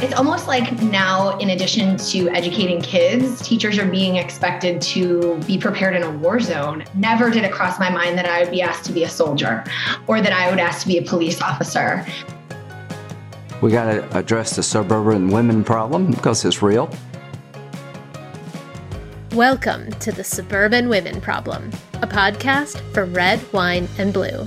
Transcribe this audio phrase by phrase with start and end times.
[0.00, 5.58] It's almost like now, in addition to educating kids, teachers are being expected to be
[5.58, 6.84] prepared in a war zone.
[6.94, 9.64] Never did it cross my mind that I would be asked to be a soldier
[10.06, 12.06] or that I would ask to be a police officer.
[13.60, 16.88] We got to address the suburban women problem because it's real.
[19.32, 24.46] Welcome to the Suburban Women Problem, a podcast for red, wine, and blue.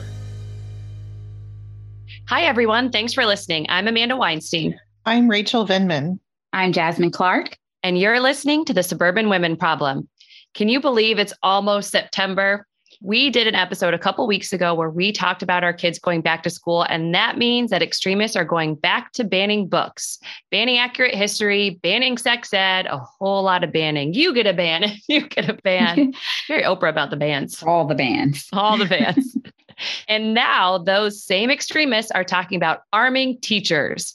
[2.29, 2.89] Hi, everyone.
[2.89, 3.65] Thanks for listening.
[3.67, 4.79] I'm Amanda Weinstein.
[5.05, 6.19] I'm Rachel Vindman.
[6.53, 7.57] I'm Jasmine Clark.
[7.81, 10.07] And you're listening to the Suburban Women Problem.
[10.53, 12.67] Can you believe it's almost September?
[13.01, 16.21] We did an episode a couple weeks ago where we talked about our kids going
[16.21, 20.19] back to school, and that means that extremists are going back to banning books,
[20.51, 24.13] banning accurate history, banning sex ed, a whole lot of banning.
[24.13, 26.13] You get a ban, you get a ban.
[26.47, 27.63] Very Oprah about the bans.
[27.63, 28.47] All the bans.
[28.53, 29.35] All the bans.
[30.07, 34.13] and now those same extremists are talking about arming teachers.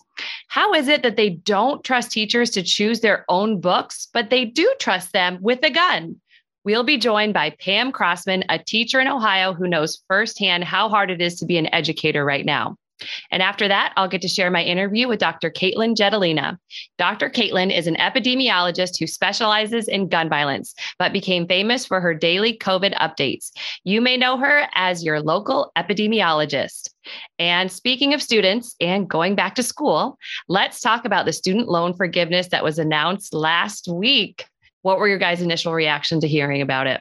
[0.48, 4.44] How is it that they don't trust teachers to choose their own books, but they
[4.44, 6.20] do trust them with a gun?
[6.64, 11.10] We'll be joined by Pam Crossman, a teacher in Ohio who knows firsthand how hard
[11.10, 12.76] it is to be an educator right now.
[13.30, 15.50] And after that, I'll get to share my interview with Dr.
[15.50, 16.58] Katelyn Jetelina.
[16.98, 17.28] Dr.
[17.28, 22.56] Katelyn is an epidemiologist who specializes in gun violence, but became famous for her daily
[22.56, 23.50] COVID updates.
[23.84, 26.90] You may know her as your local epidemiologist.
[27.38, 31.94] And speaking of students and going back to school, let's talk about the student loan
[31.94, 34.46] forgiveness that was announced last week.
[34.82, 37.00] What were your guys' initial reaction to hearing about it?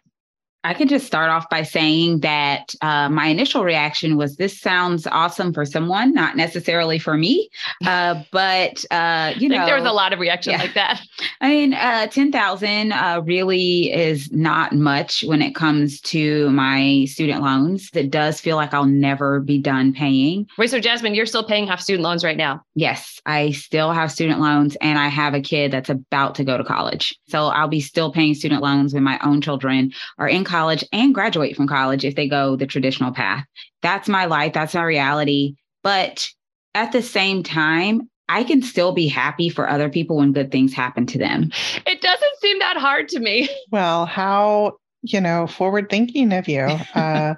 [0.65, 5.05] I can just start off by saying that uh, my initial reaction was this sounds
[5.05, 7.49] awesome for someone, not necessarily for me.
[7.85, 10.57] Uh, but uh, you know, there was a lot of reaction yeah.
[10.57, 11.01] like that.
[11.41, 17.05] I mean, uh, ten thousand uh, really is not much when it comes to my
[17.05, 17.89] student loans.
[17.93, 20.47] It does feel like I'll never be done paying.
[20.57, 22.63] Wait, so Jasmine, you're still paying off student loans right now?
[22.75, 26.57] Yes, I still have student loans, and I have a kid that's about to go
[26.57, 27.15] to college.
[27.27, 30.85] So I'll be still paying student loans when my own children are in college college
[30.93, 33.45] and graduate from college if they go the traditional path.
[33.81, 34.53] That's my life.
[34.53, 35.55] That's my reality.
[35.83, 36.29] But
[36.73, 40.73] at the same time, I can still be happy for other people when good things
[40.73, 41.51] happen to them.
[41.85, 43.49] It doesn't seem that hard to me.
[43.71, 46.61] Well, how you know forward thinking of you
[46.95, 47.35] uh,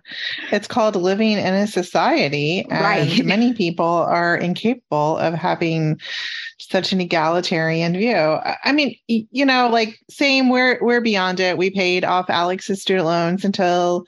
[0.51, 3.25] it's called living in a society and right.
[3.25, 5.99] many people are incapable of having
[6.59, 11.69] such an egalitarian view i mean you know like same we're we're beyond it we
[11.69, 14.05] paid off alex's student loans until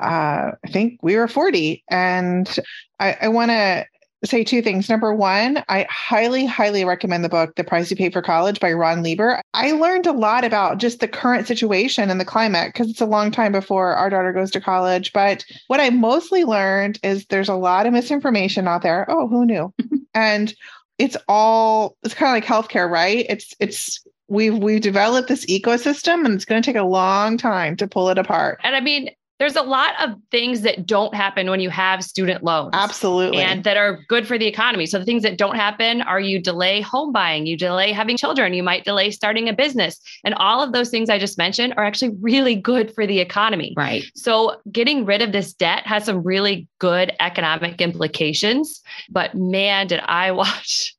[0.00, 1.82] uh, I think we were 40.
[1.90, 2.58] And
[3.00, 3.84] I, I want to
[4.24, 4.88] say two things.
[4.88, 8.72] Number one, I highly, highly recommend the book, The Price You Pay for College by
[8.72, 9.40] Ron Lieber.
[9.54, 13.06] I learned a lot about just the current situation and the climate because it's a
[13.06, 15.12] long time before our daughter goes to college.
[15.12, 19.06] But what I mostly learned is there's a lot of misinformation out there.
[19.08, 19.72] Oh, who knew?
[20.14, 20.54] and
[20.98, 23.24] it's all it's kind of like healthcare, right?
[23.28, 27.76] It's it's we've we've developed this ecosystem and it's going to take a long time
[27.76, 28.60] to pull it apart.
[28.62, 32.42] And I mean, there's a lot of things that don't happen when you have student
[32.42, 32.70] loans.
[32.72, 33.38] Absolutely.
[33.38, 34.86] And that are good for the economy.
[34.86, 38.52] So the things that don't happen are you delay home buying, you delay having children,
[38.52, 40.00] you might delay starting a business.
[40.24, 43.74] And all of those things I just mentioned are actually really good for the economy.
[43.76, 44.04] Right.
[44.14, 48.82] So getting rid of this debt has some really good economic implications.
[49.08, 50.96] But man, did I watch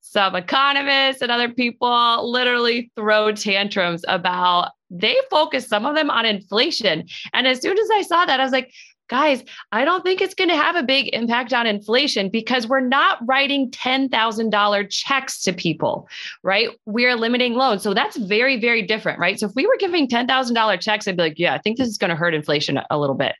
[0.00, 6.26] some economists and other people literally throw tantrums about they focus some of them on
[6.26, 7.08] inflation.
[7.32, 8.72] And as soon as I saw that, I was like,
[9.08, 12.80] guys, I don't think it's going to have a big impact on inflation because we're
[12.80, 16.08] not writing $10,000 checks to people,
[16.42, 16.70] right?
[16.86, 17.82] We're limiting loans.
[17.82, 19.38] So that's very, very different, right?
[19.38, 21.98] So if we were giving $10,000 checks, I'd be like, yeah, I think this is
[21.98, 23.34] going to hurt inflation a little bit.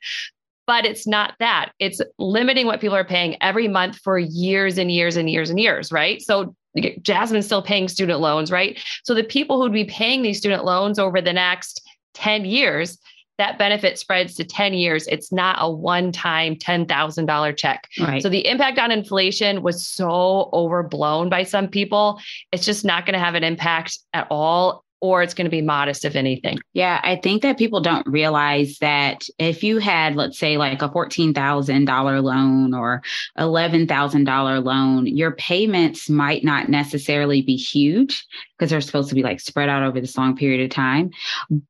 [0.67, 1.71] But it's not that.
[1.79, 5.59] It's limiting what people are paying every month for years and years and years and
[5.59, 6.21] years, right?
[6.21, 6.55] So
[7.01, 8.79] Jasmine's still paying student loans, right?
[9.03, 11.81] So the people who'd be paying these student loans over the next
[12.13, 12.97] 10 years,
[13.37, 15.07] that benefit spreads to 10 years.
[15.07, 17.87] It's not a one time $10,000 check.
[17.99, 18.21] Right.
[18.21, 22.19] So the impact on inflation was so overblown by some people.
[22.51, 25.61] It's just not going to have an impact at all or it's going to be
[25.61, 26.57] modest, if anything.
[26.71, 30.87] Yeah, I think that people don't realize that if you had, let's say, like a
[30.87, 33.01] $14,000 loan or
[33.37, 38.25] $11,000 loan, your payments might not necessarily be huge
[38.57, 41.11] because they're supposed to be like spread out over this long period of time.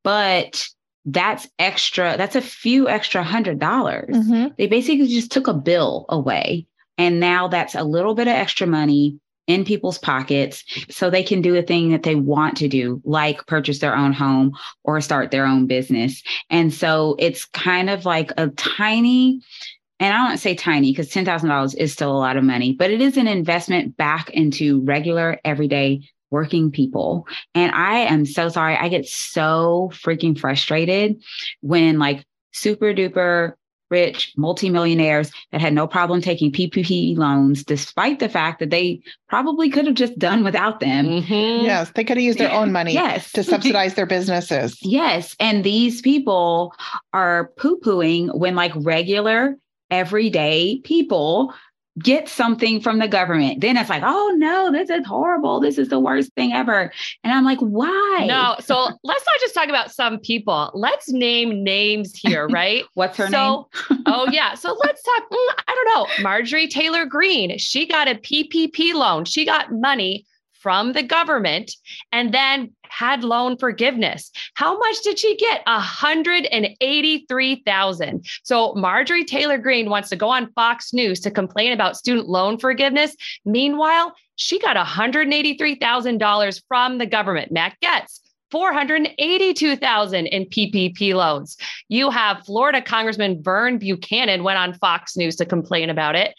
[0.03, 0.63] But
[1.06, 4.15] that's extra, that's a few extra hundred dollars.
[4.15, 4.53] Mm-hmm.
[4.59, 6.68] They basically just took a bill away.
[7.00, 11.41] And now that's a little bit of extra money in people's pockets so they can
[11.41, 14.53] do a thing that they want to do, like purchase their own home
[14.83, 16.23] or start their own business.
[16.49, 19.41] And so it's kind of like a tiny
[19.99, 22.99] and I don't say tiny because $10,000 is still a lot of money, but it
[22.99, 27.25] is an investment back into regular, everyday working people.
[27.55, 28.75] And I am so sorry.
[28.75, 31.23] I get so freaking frustrated
[31.61, 33.53] when like super duper
[33.93, 38.99] rich multimillionaires that had no problem taking PPP loans, despite the fact that they
[39.29, 41.05] probably could have just done without them.
[41.05, 41.65] Mm-hmm.
[41.65, 43.31] Yes, they could have used their own money yes.
[43.33, 44.79] to subsidize their businesses.
[44.81, 45.35] Yes.
[45.39, 46.73] And these people
[47.13, 49.55] are poo pooing when like regular,
[49.91, 51.53] everyday people
[51.99, 53.61] get something from the government.
[53.61, 55.59] Then it's like, oh no, this is horrible.
[55.59, 56.91] This is the worst thing ever.
[57.23, 58.25] And I'm like, why?
[58.27, 58.55] No.
[58.59, 60.71] So let's not just talk about some people.
[60.73, 62.83] Let's name names here, right?
[62.95, 64.03] What's her so, name?
[64.07, 64.55] oh, yeah.
[64.55, 65.23] So let's talk.
[65.29, 66.23] Mm, I don't know.
[66.23, 67.57] Marjorie Taylor Greene.
[67.57, 69.25] She got a PPP loan.
[69.25, 70.25] She got money
[70.63, 71.75] from the government
[72.12, 74.31] and then had loan forgiveness.
[74.56, 75.62] How much did she get?
[75.65, 78.25] 183,000.
[78.44, 82.57] So Marjorie Taylor Greene wants to go on Fox News to complain about student loan
[82.57, 83.13] forgiveness.
[83.45, 87.51] Meanwhile, she got $183,000 from the government.
[87.51, 88.21] Matt Gaetz
[88.51, 91.57] 482,000 in PPP loans.
[91.89, 96.36] You have Florida Congressman Vern Buchanan went on Fox News to complain about it.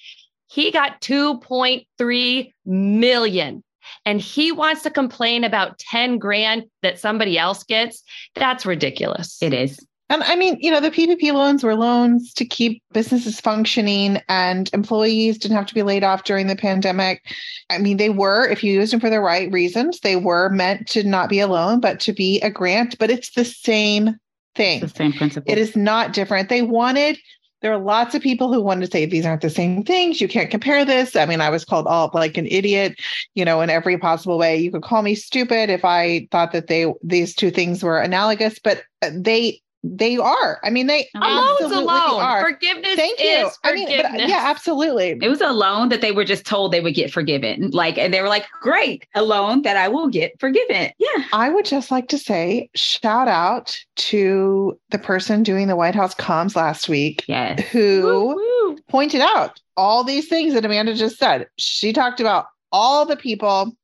[0.47, 3.65] He got 2.3 million
[4.05, 8.03] and he wants to complain about 10 grand that somebody else gets,
[8.35, 9.39] that's ridiculous.
[9.43, 9.85] It is.
[10.11, 14.71] And I mean, you know, the PPP loans were loans to keep businesses functioning and
[14.75, 17.23] employees didn't have to be laid off during the pandemic.
[17.71, 20.87] I mean, they were, if you used them for the right reasons, they were meant
[20.89, 24.17] to not be a loan, but to be a grant, but it's the same
[24.55, 24.83] thing.
[24.83, 25.51] It's the same principle.
[25.51, 26.51] It is not different.
[26.51, 27.19] They wanted
[27.65, 30.21] there are lots of people who want to say these aren't the same things.
[30.21, 31.17] You can't compare this.
[31.17, 33.01] I mean, I was called all like an idiot,
[33.35, 34.59] you know, in every possible way.
[34.59, 38.59] You could call me stupid if I thought that they these two things were analogous,
[38.59, 40.59] but they they are.
[40.65, 42.21] I mean, they a loan's a loan.
[42.21, 42.41] Are.
[42.41, 43.51] Forgiveness Thank you.
[43.63, 45.19] I mean, but, yeah, absolutely.
[45.21, 47.71] It was a loan that they were just told they would get forgiven.
[47.71, 51.25] Like, and they were like, "Great, a loan that I will get forgiven." Yeah.
[51.35, 56.15] I would just like to say, shout out to the person doing the White House
[56.15, 57.61] comms last week, yes.
[57.69, 58.79] who Woo-hoo.
[58.89, 61.47] pointed out all these things that Amanda just said.
[61.59, 63.75] She talked about all the people.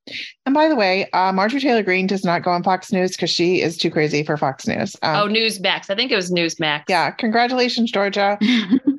[0.44, 3.30] And by the way, uh, Marjorie Taylor Greene does not go on Fox News because
[3.30, 4.96] she is too crazy for Fox News.
[5.02, 5.88] Um, oh, Newsmax.
[5.88, 6.82] I think it was Newsmax.
[6.88, 7.12] Yeah.
[7.12, 8.36] Congratulations, Georgia.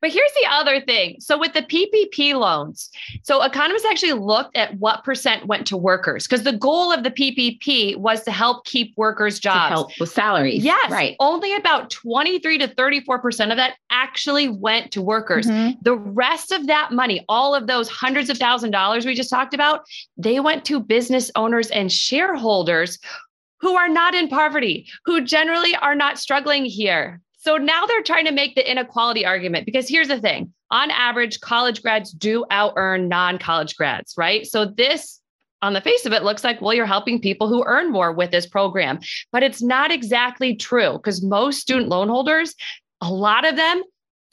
[0.00, 1.16] But here's the other thing.
[1.20, 2.90] So with the PPP loans,
[3.22, 7.10] so economists actually looked at what percent went to workers because the goal of the
[7.10, 9.70] PPP was to help keep workers jobs.
[9.70, 10.64] To help with salaries.
[10.64, 10.90] Yes.
[10.90, 11.16] Right.
[11.20, 15.46] Only about 23 to 34% of that actually went to workers.
[15.46, 15.78] Mm-hmm.
[15.82, 19.54] The rest of that money, all of those hundreds of thousand dollars we just talked
[19.54, 19.84] about,
[20.16, 22.98] they went to business owners and shareholders
[23.60, 27.20] who are not in poverty, who generally are not struggling here.
[27.46, 30.52] So now they're trying to make the inequality argument because here's the thing.
[30.72, 34.44] On average, college grads do out earn non college grads, right?
[34.44, 35.20] So this
[35.62, 38.32] on the face of it looks like well you're helping people who earn more with
[38.32, 38.98] this program.
[39.30, 42.52] But it's not exactly true because most student loan holders
[43.00, 43.80] a lot of them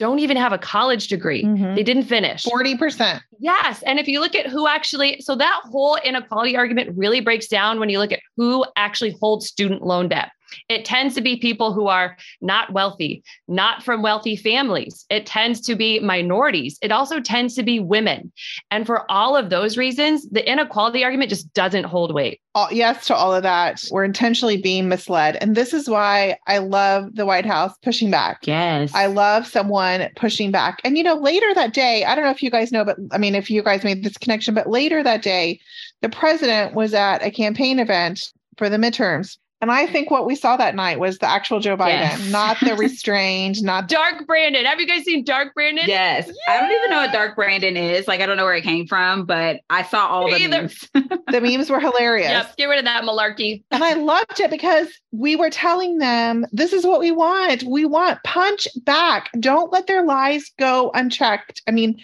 [0.00, 1.44] don't even have a college degree.
[1.44, 1.76] Mm-hmm.
[1.76, 2.44] they didn't finish.
[2.44, 7.20] 40% yes and if you look at who actually so that whole inequality argument really
[7.20, 10.32] breaks down when you look at who actually holds student loan debt
[10.68, 15.04] it tends to be people who are not wealthy, not from wealthy families.
[15.10, 16.78] It tends to be minorities.
[16.82, 18.32] It also tends to be women.
[18.70, 22.40] And for all of those reasons, the inequality argument just doesn't hold weight.
[22.54, 23.82] All, yes to all of that.
[23.90, 25.36] We're intentionally being misled.
[25.40, 28.46] And this is why I love the White House pushing back.
[28.46, 28.94] Yes.
[28.94, 30.80] I love someone pushing back.
[30.84, 33.18] And, you know, later that day, I don't know if you guys know, but I
[33.18, 35.60] mean, if you guys made this connection, but later that day,
[36.02, 40.34] the president was at a campaign event for the midterms and I think what we
[40.34, 42.30] saw that night was the actual Joe Biden, yes.
[42.30, 44.66] not the restrained, not Dark Brandon.
[44.66, 45.86] Have you guys seen Dark Brandon?
[45.86, 46.30] Yes.
[46.46, 48.06] I don't even know what Dark Brandon is.
[48.06, 50.60] Like I don't know where it came from, but I saw all Me the either.
[50.60, 50.90] memes.
[50.92, 52.28] the memes were hilarious.
[52.28, 53.62] Yep, get rid of that malarkey.
[53.70, 57.62] And I loved it because we were telling them this is what we want.
[57.62, 59.30] We want punch back.
[59.40, 61.62] Don't let their lies go unchecked.
[61.66, 61.98] I mean,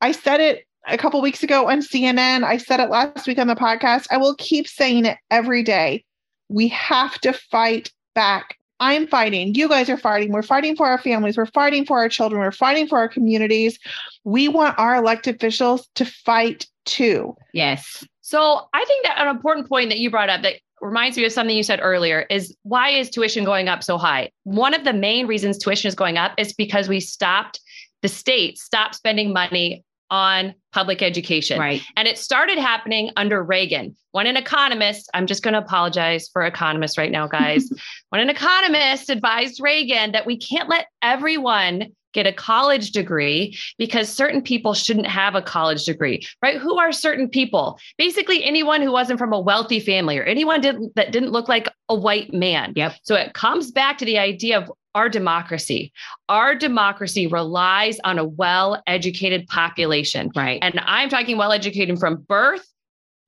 [0.00, 2.44] I said it a couple weeks ago on CNN.
[2.44, 4.06] I said it last week on the podcast.
[4.12, 6.04] I will keep saying it every day
[6.50, 8.56] we have to fight back.
[8.80, 9.54] I'm fighting.
[9.54, 10.32] You guys are fighting.
[10.32, 11.36] We're fighting for our families.
[11.36, 12.40] We're fighting for our children.
[12.40, 13.78] We're fighting for our communities.
[14.24, 17.36] We want our elected officials to fight too.
[17.52, 18.04] Yes.
[18.20, 21.32] So I think that an important point that you brought up that reminds me of
[21.32, 24.30] something you said earlier is why is tuition going up so high?
[24.44, 27.60] One of the main reasons tuition is going up is because we stopped
[28.02, 31.58] the state stopped spending money on public education.
[31.58, 31.82] Right.
[31.96, 33.96] And it started happening under Reagan.
[34.12, 37.70] When an economist, I'm just going to apologize for economists right now, guys.
[38.10, 44.08] when an economist advised Reagan that we can't let everyone get a college degree because
[44.08, 46.58] certain people shouldn't have a college degree, right?
[46.58, 47.78] Who are certain people?
[47.98, 51.68] Basically, anyone who wasn't from a wealthy family or anyone did, that didn't look like
[51.88, 52.72] a white man.
[52.76, 52.96] Yep.
[53.02, 55.92] So it comes back to the idea of our democracy.
[56.28, 60.30] Our democracy relies on a well educated population.
[60.34, 60.58] Right.
[60.62, 62.66] And I'm talking well educated from birth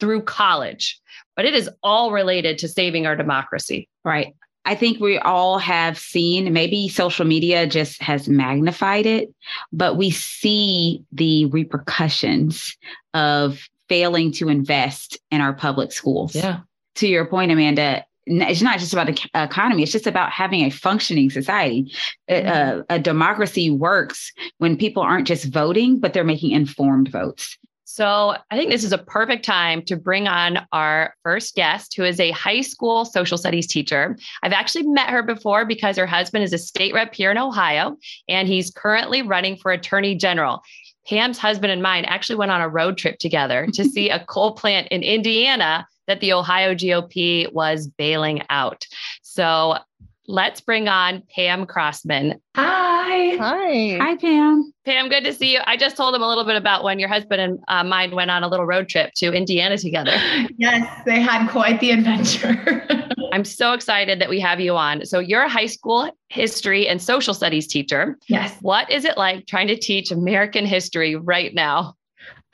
[0.01, 1.01] through college,
[1.37, 3.89] but it is all related to saving our democracy.
[4.05, 4.35] Right.
[4.65, 9.35] I think we all have seen, maybe social media just has magnified it,
[9.73, 12.77] but we see the repercussions
[13.13, 16.35] of failing to invest in our public schools.
[16.35, 16.61] Yeah.
[16.97, 20.71] To your point, Amanda, it's not just about the economy, it's just about having a
[20.71, 21.93] functioning society.
[22.31, 22.83] Mm-hmm.
[22.89, 27.59] A, a democracy works when people aren't just voting, but they're making informed votes.
[27.85, 32.05] So I think this is a perfect time to bring on our first guest, who
[32.05, 34.17] is a high school social studies teacher.
[34.43, 37.97] I've actually met her before because her husband is a state rep here in Ohio,
[38.29, 40.63] and he's currently running for attorney general.
[41.09, 44.53] Pam's husband and mine actually went on a road trip together to see a coal
[44.53, 48.87] plant in Indiana that the Ohio GOP was bailing out.
[49.23, 49.77] So
[50.27, 52.41] let's bring on Pam Crossman.
[52.55, 53.37] Hi.
[53.37, 53.99] Hi.
[54.01, 54.73] Hi, Pam.
[54.85, 55.61] Pam, good to see you.
[55.65, 58.31] I just told him a little bit about when your husband and uh, mine went
[58.31, 60.13] on a little road trip to Indiana together.
[60.59, 62.87] Yes, they had quite the adventure.
[63.33, 65.05] I'm so excited that we have you on.
[65.07, 68.17] So, you're a high school history and social studies teacher.
[68.29, 68.57] Yes.
[68.61, 71.95] What is it like trying to teach American history right now?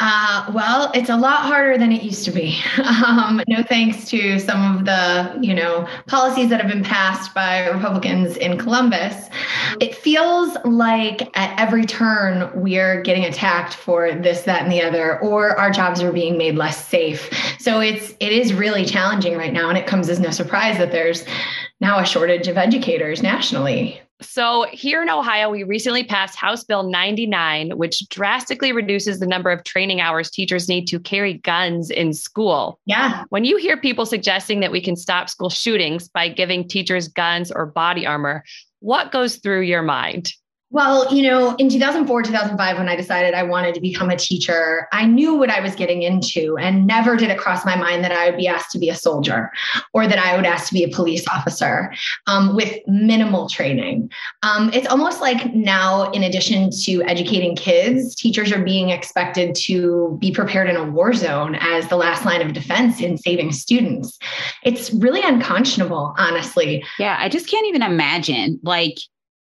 [0.00, 2.59] Uh, well, it's a lot harder than it used to be.
[3.09, 7.69] Um, no thanks to some of the, you know, policies that have been passed by
[7.69, 9.28] Republicans in Columbus.
[9.81, 15.19] It feels like at every turn we're getting attacked for this, that, and the other,
[15.21, 17.31] or our jobs are being made less safe.
[17.59, 20.93] So it's it is really challenging right now, and it comes as no surprise that
[20.93, 21.25] there's
[21.81, 24.00] now a shortage of educators nationally.
[24.21, 29.51] So, here in Ohio, we recently passed House Bill 99, which drastically reduces the number
[29.51, 32.81] of training hours teachers need to carry guns in school.
[32.85, 33.25] Yeah.
[33.29, 37.53] When you hear people suggesting that we can stop school shootings by giving teachers guns
[37.53, 38.43] or body armor,
[38.81, 40.33] what goes through your mind?
[40.71, 44.87] Well, you know, in 2004, 2005, when I decided I wanted to become a teacher,
[44.93, 48.13] I knew what I was getting into and never did it cross my mind that
[48.13, 49.51] I would be asked to be a soldier
[49.95, 51.95] or that I would ask to be a police officer
[52.27, 54.11] um, with minimal training.
[54.43, 60.19] Um, it's almost like now, in addition to educating kids, teachers are being expected to
[60.21, 64.19] be prepared in a war zone as the last line of defense in saving students.
[64.65, 66.85] It's really unconscionable, honestly.
[66.99, 68.99] Yeah, I just can't even imagine like,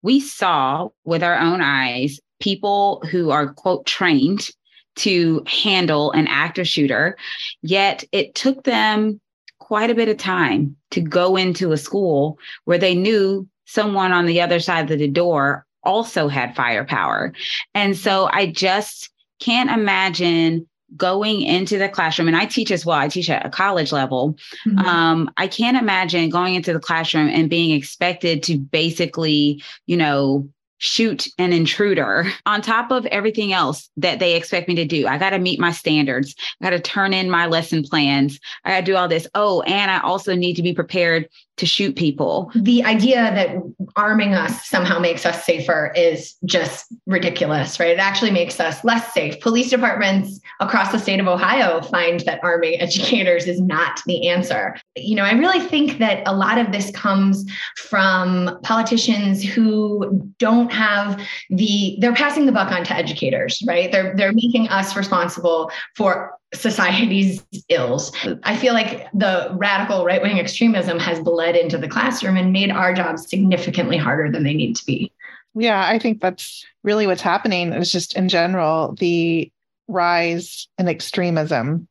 [0.03, 4.49] we saw with our own eyes people who are, quote, trained
[4.97, 7.17] to handle an active shooter,
[7.63, 9.21] yet it took them
[9.59, 14.27] quite a bit of time to go into a school where they knew someone on
[14.27, 17.33] the other side of the door also had firepower.
[17.75, 22.99] And so I just can't imagine going into the classroom and i teach as well
[22.99, 24.79] i teach at a college level mm-hmm.
[24.81, 30.49] um, i can't imagine going into the classroom and being expected to basically you know
[30.81, 35.07] shoot an intruder on top of everything else that they expect me to do.
[35.07, 36.35] I got to meet my standards.
[36.61, 38.41] I got to turn in my lesson plans.
[38.65, 39.27] I got to do all this.
[39.35, 41.29] Oh, and I also need to be prepared
[41.61, 42.51] to shoot people.
[42.55, 43.57] The idea that
[43.95, 47.91] arming us somehow makes us safer is just ridiculous, right?
[47.91, 49.39] It actually makes us less safe.
[49.41, 54.75] Police departments across the state of Ohio find that arming educators is not the answer.
[54.97, 57.45] You know, I really think that a lot of this comes
[57.77, 63.93] from politicians who don't have the they're passing the buck on to educators, right?
[63.93, 68.13] They're they're making us responsible for society's ills.
[68.43, 72.71] I feel like the radical right wing extremism has bled into the classroom and made
[72.71, 75.13] our jobs significantly harder than they need to be.
[75.55, 77.73] Yeah, I think that's really what's happening.
[77.73, 79.51] It's just in general the
[79.89, 81.89] rise in extremism.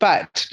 [0.00, 0.46] But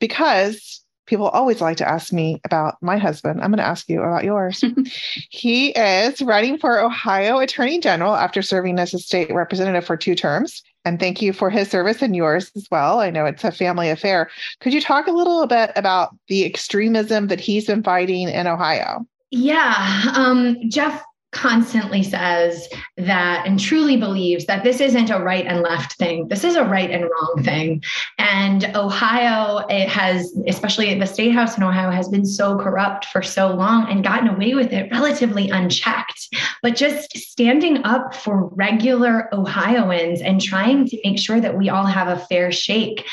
[0.00, 4.00] because people always like to ask me about my husband, I'm going to ask you
[4.00, 4.64] about yours.
[5.30, 10.14] he is running for Ohio Attorney General after serving as a state representative for two
[10.14, 10.62] terms.
[10.86, 13.00] And thank you for his service and yours as well.
[13.00, 14.30] I know it's a family affair.
[14.60, 19.04] Could you talk a little bit about the extremism that he's been fighting in Ohio?
[19.32, 20.12] Yeah.
[20.14, 21.02] Um, Jeff
[21.36, 22.66] constantly says
[22.96, 26.28] that and truly believes that this isn't a right and left thing.
[26.28, 27.82] This is a right and wrong thing.
[28.18, 33.22] And Ohio, it has, especially the state house in Ohio, has been so corrupt for
[33.22, 36.34] so long and gotten away with it relatively unchecked.
[36.62, 41.84] But just standing up for regular Ohioans and trying to make sure that we all
[41.84, 43.06] have a fair shake,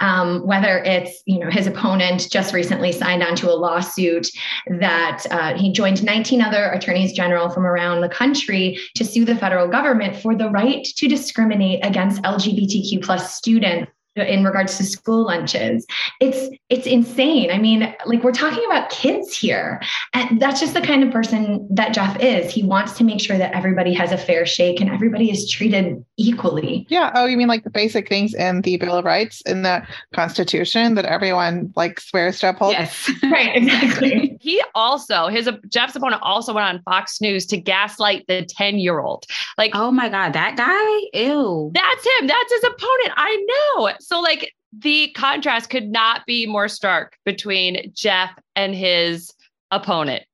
[0.00, 4.28] um, whether it's, you know, his opponent just recently signed onto a lawsuit
[4.66, 9.36] that uh, he joined 19 other attorneys general from around the country to sue the
[9.36, 15.26] federal government for the right to discriminate against LGBTQ plus students in regards to school
[15.26, 15.86] lunches.
[16.20, 17.50] It's it's insane.
[17.50, 19.80] I mean like we're talking about kids here.
[20.14, 22.52] And that's just the kind of person that jeff is.
[22.52, 26.04] He wants to make sure that everybody has a fair shake and everybody is treated
[26.16, 26.86] equally.
[26.88, 27.12] Yeah.
[27.14, 30.94] Oh you mean like the basic things in the bill of rights in the constitution
[30.96, 32.72] that everyone like swears to uphold?
[32.72, 33.10] Yes.
[33.30, 33.54] Right.
[33.54, 34.36] Exactly.
[34.40, 38.98] He also his jeff's opponent also went on fox news to gaslight the 10 year
[38.98, 39.24] old
[39.56, 41.20] like oh my god that guy?
[41.20, 41.70] Ew.
[41.72, 42.26] That's him.
[42.26, 43.12] That's his opponent.
[43.16, 49.32] I know so, like, the contrast could not be more stark between Jeff and his
[49.70, 50.24] opponent.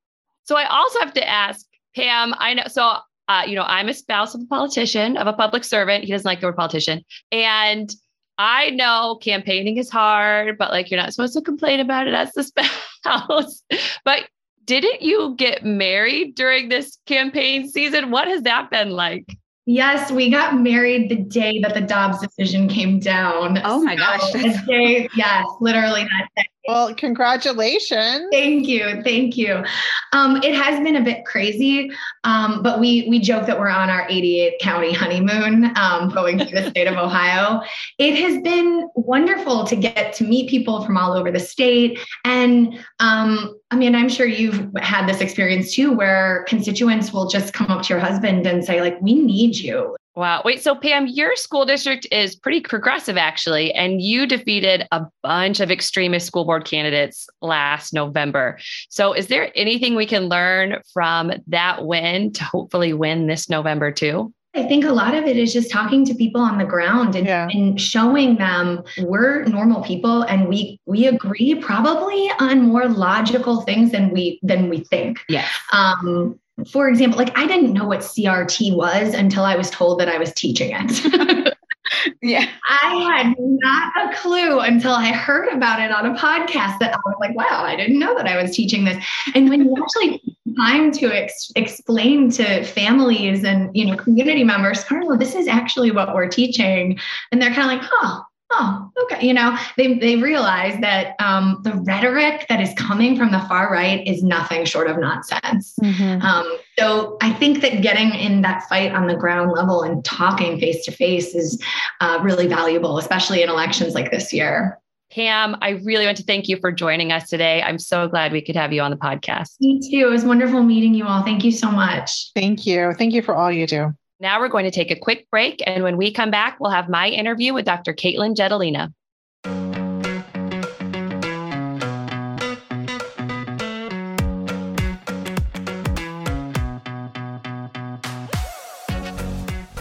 [0.45, 3.95] So, I also have to ask Pam, I know, so, uh, you know, I'm a
[3.95, 6.05] spouse of a politician, of a public servant.
[6.05, 7.05] He doesn't like the word politician.
[7.33, 7.91] And
[8.39, 12.33] I know campaigning is hard, but like, you're not supposed to complain about it as
[12.33, 12.45] the
[12.99, 13.63] spouse.
[14.05, 14.29] but
[14.67, 18.11] didn't you get married during this campaign season?
[18.11, 19.37] What has that been like?
[19.69, 23.61] Yes, we got married the day that the Dobbs decision came down.
[23.65, 24.33] Oh my gosh.
[24.67, 26.49] Day, yes, literally that day.
[26.69, 28.29] Well, congratulations.
[28.33, 29.03] Thank you.
[29.03, 29.65] Thank you.
[30.13, 31.91] Um, it has been a bit crazy,
[32.25, 36.61] um, but we we joke that we're on our 88 county honeymoon um, going through
[36.61, 37.61] the state of Ohio.
[37.99, 41.99] It has been wonderful to get to meet people from all over the state.
[42.25, 47.53] And um, I mean, I'm sure you've had this experience too, where constituents will just
[47.53, 49.97] come up to your husband and say, like, we need you.
[50.17, 50.41] Wow.
[50.47, 55.61] Wait, so Pam, your school district is pretty progressive actually, and you defeated a bunch
[55.61, 58.59] of extremist school board candidates last November.
[58.89, 63.93] So is there anything we can learn from that win to hopefully win this November
[63.93, 64.33] too?
[64.55, 67.27] I think a lot of it is just talking to people on the ground and,
[67.27, 67.47] yeah.
[67.53, 73.93] and, showing them we're normal people and we we agree probably on more logical things
[73.93, 75.19] than we than we think.
[75.29, 75.47] Yeah.
[75.75, 80.09] Um, for example, like I didn't know what CRT was until I was told that
[80.09, 81.55] I was teaching it.
[82.23, 82.49] yeah.
[82.69, 86.99] I had not a clue until I heard about it on a podcast that I
[87.05, 89.05] was like, wow, I didn't know that I was teaching this.
[89.35, 90.23] And when you actually
[90.57, 95.91] time to ex- explain to families and you know community members, Carla, this is actually
[95.91, 96.99] what we're teaching,
[97.31, 99.27] and they're kind of like, oh, oh, okay.
[99.27, 103.73] You know, they, they realize that um, the rhetoric that is coming from the far
[103.73, 105.75] right is nothing short of nonsense.
[105.83, 106.23] Mm-hmm.
[106.23, 110.59] Um, so I think that getting in that fight on the ground level and talking
[110.59, 111.63] face to face is
[112.01, 114.79] uh, really valuable, especially in elections like this year.
[115.11, 117.63] Pam, I really want to thank you for joining us today.
[117.63, 119.53] I'm so glad we could have you on the podcast.
[119.61, 120.09] Me too.
[120.09, 121.23] It was wonderful meeting you all.
[121.23, 122.33] Thank you so much.
[122.35, 122.93] Thank you.
[122.93, 123.95] Thank you for all you do.
[124.19, 125.63] Now we're going to take a quick break.
[125.67, 127.93] And when we come back, we'll have my interview with Dr.
[127.93, 128.93] Katelyn Jetelina.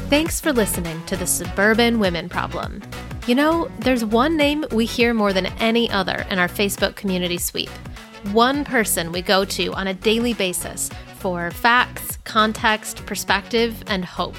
[0.10, 2.82] Thanks for listening to the Suburban Women Problem.
[3.28, 7.38] You know, there's one name we hear more than any other in our Facebook community
[7.38, 7.70] sweep.
[8.32, 14.36] One person we go to on a daily basis for facts, context, perspective, and hope.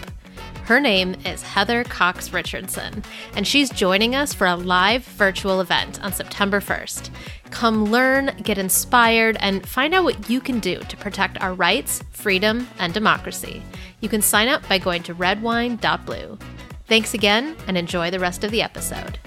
[0.65, 3.05] Her name is Heather Cox Richardson,
[3.37, 7.11] and she's joining us for a live virtual event on September 1st.
[7.51, 12.03] Come learn, get inspired, and find out what you can do to protect our rights,
[12.11, 13.63] freedom, and democracy.
[14.01, 16.37] You can sign up by going to redwine.blue.
[16.89, 19.21] Thanks again, and enjoy the rest of the episode.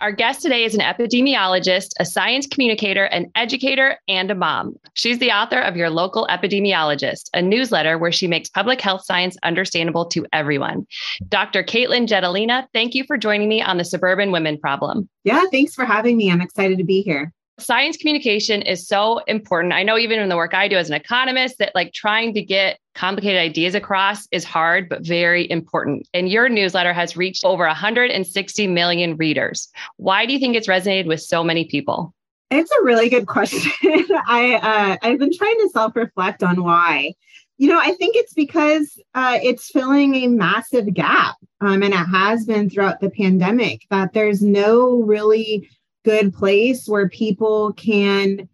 [0.00, 4.76] Our guest today is an epidemiologist, a science communicator, an educator, and a mom.
[4.94, 9.36] She's the author of Your Local Epidemiologist, a newsletter where she makes public health science
[9.42, 10.86] understandable to everyone.
[11.28, 11.64] Dr.
[11.64, 15.08] Katelyn Jetelina, thank you for joining me on the Suburban Women Problem.
[15.24, 16.30] Yeah, thanks for having me.
[16.30, 19.72] I'm excited to be here science communication is so important.
[19.72, 22.42] I know even in the work I do as an economist that like trying to
[22.42, 26.08] get complicated ideas across is hard but very important.
[26.14, 29.68] And your newsletter has reached over 160 million readers.
[29.96, 32.14] Why do you think it's resonated with so many people?
[32.50, 33.72] It's a really good question.
[34.26, 37.14] I uh, I've been trying to self-reflect on why.
[37.60, 41.96] You know, I think it's because uh, it's filling a massive gap, um, and it
[41.96, 43.84] has been throughout the pandemic.
[43.90, 45.68] That there's no really
[46.08, 48.48] good place where people can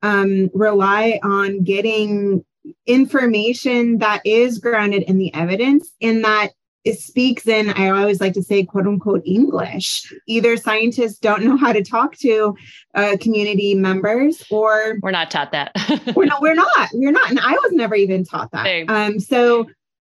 [0.00, 2.44] um, rely on getting
[2.86, 6.50] information that is grounded in the evidence and that
[6.84, 10.12] it speaks in i always like to say quote unquote english.
[10.28, 12.54] Either scientists don't know how to talk to
[12.94, 15.72] uh, community members or we're not taught that.
[16.14, 18.64] We're not we're not we're not and i was never even taught that.
[18.88, 19.66] Um, so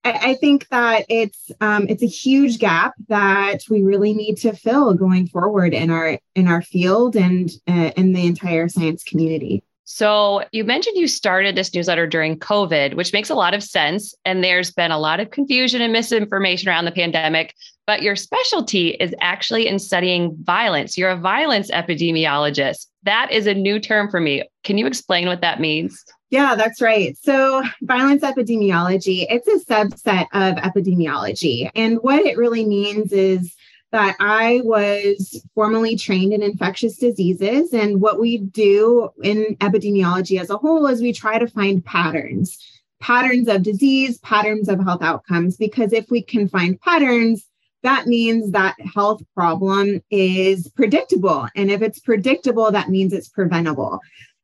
[0.05, 4.95] I, think that it's um, it's a huge gap that we really need to fill
[4.95, 9.63] going forward in our in our field and uh, in the entire science community.
[9.91, 14.15] So, you mentioned you started this newsletter during COVID, which makes a lot of sense.
[14.27, 17.55] And there's been a lot of confusion and misinformation around the pandemic.
[17.87, 20.99] But your specialty is actually in studying violence.
[20.99, 22.87] You're a violence epidemiologist.
[23.05, 24.47] That is a new term for me.
[24.63, 26.05] Can you explain what that means?
[26.31, 27.17] Yeah, that's right.
[27.17, 31.71] So, violence epidemiology, it's a subset of epidemiology.
[31.75, 33.55] And what it really means is
[33.93, 37.73] that I was formally trained in infectious diseases.
[37.73, 42.59] And what we do in epidemiology as a whole is we try to find patterns,
[43.01, 47.47] patterns of disease, patterns of health outcomes, because if we can find patterns,
[47.83, 51.49] that means that health problem is predictable.
[51.55, 54.01] And if it's predictable, that means it's preventable.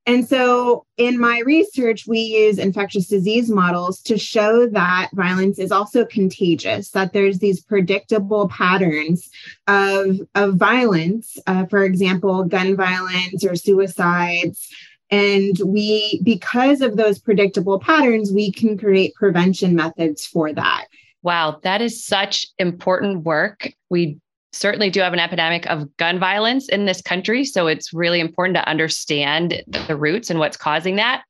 [0.06, 5.72] And so in my research, we use infectious disease models to show that violence is
[5.72, 9.30] also contagious, that there's these predictable patterns
[9.66, 14.68] of, of violence, uh, for example, gun violence or suicides.
[15.10, 20.86] And we, because of those predictable patterns, we can create prevention methods for that.
[21.22, 23.72] Wow, that is such important work.
[23.88, 24.18] We
[24.54, 27.44] certainly do have an epidemic of gun violence in this country.
[27.44, 31.24] So it's really important to understand the roots and what's causing that.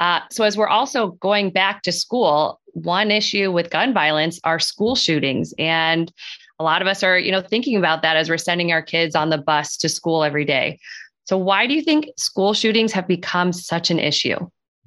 [0.00, 4.58] Uh, so, as we're also going back to school, one issue with gun violence are
[4.58, 5.52] school shootings.
[5.58, 6.10] And
[6.58, 9.14] a lot of us are, you know, thinking about that as we're sending our kids
[9.14, 10.78] on the bus to school every day.
[11.24, 14.38] So, why do you think school shootings have become such an issue?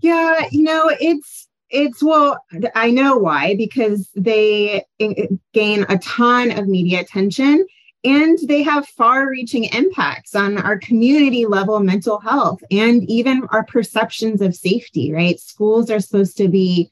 [0.02, 6.52] Yeah, you know, it's it's well, I know why because they eh, gain a ton
[6.52, 7.66] of media attention
[8.04, 13.64] and they have far reaching impacts on our community level mental health and even our
[13.64, 15.40] perceptions of safety, right?
[15.40, 16.90] Schools are supposed to be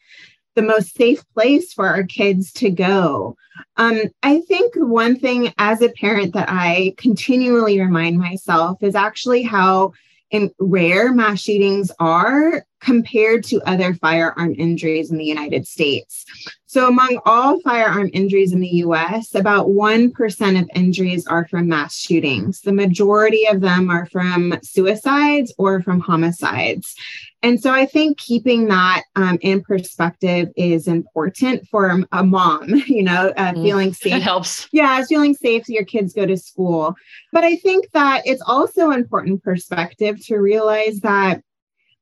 [0.56, 3.36] the most safe place for our kids to go.
[3.78, 9.44] Um, I think one thing as a parent that I continually remind myself is actually
[9.44, 9.94] how
[10.32, 16.26] and rare mass shootings are compared to other firearm injuries in the United States.
[16.66, 21.98] So, among all firearm injuries in the US, about 1% of injuries are from mass
[21.98, 22.62] shootings.
[22.62, 26.96] The majority of them are from suicides or from homicides.
[27.44, 33.04] And so I think keeping that um, in perspective is important for a mom, you
[33.04, 34.14] know, uh, mm, feeling safe.
[34.14, 34.68] It helps.
[34.72, 36.96] Yeah, it's feeling safe so your kids go to school.
[37.32, 41.42] But I think that it's also important perspective to realize that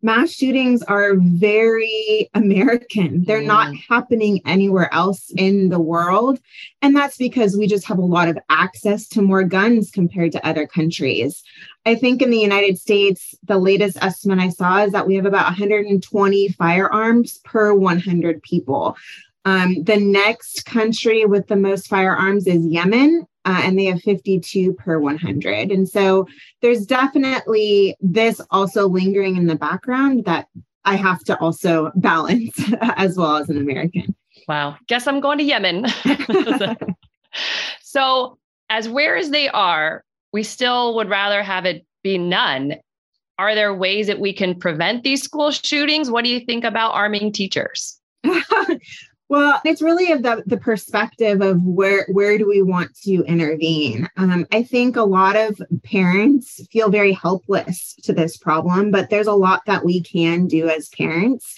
[0.02, 3.24] mass shootings are very American.
[3.26, 3.48] They're mm.
[3.48, 6.40] not happening anywhere else in the world.
[6.82, 10.48] And that's because we just have a lot of access to more guns compared to
[10.48, 11.44] other countries.
[11.86, 15.26] I think in the United States, the latest estimate I saw is that we have
[15.26, 18.98] about 120 firearms per 100 people.
[19.46, 24.74] Um, the next country with the most firearms is Yemen, uh, and they have 52
[24.74, 25.72] per 100.
[25.72, 26.28] And so
[26.62, 30.48] there's definitely this also lingering in the background that
[30.86, 34.16] I have to also balance as well as an American.
[34.48, 34.78] Wow.
[34.88, 35.86] Guess I'm going to Yemen.
[37.82, 38.38] so,
[38.70, 42.76] as rare as they are, we still would rather have it be none.
[43.38, 46.12] Are there ways that we can prevent these school shootings?
[46.12, 48.00] What do you think about arming teachers?
[49.30, 54.10] Well, it's really of the, the perspective of where where do we want to intervene.
[54.18, 59.28] Um, I think a lot of parents feel very helpless to this problem, but there's
[59.28, 61.54] a lot that we can do as parents.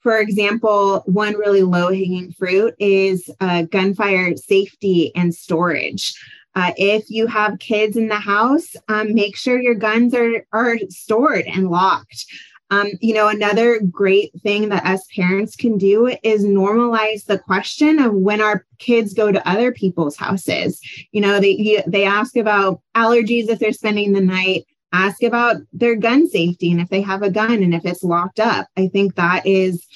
[0.00, 6.12] For example, one really low hanging fruit is uh, gunfire safety and storage.
[6.54, 10.78] Uh, if you have kids in the house, um, make sure your guns are, are
[10.88, 12.26] stored and locked.
[12.70, 17.98] Um, you know, another great thing that us parents can do is normalize the question
[17.98, 20.80] of when our kids go to other people's houses.
[21.12, 25.94] You know, they they ask about allergies if they're spending the night, ask about their
[25.94, 28.66] gun safety and if they have a gun and if it's locked up.
[28.76, 29.86] I think that is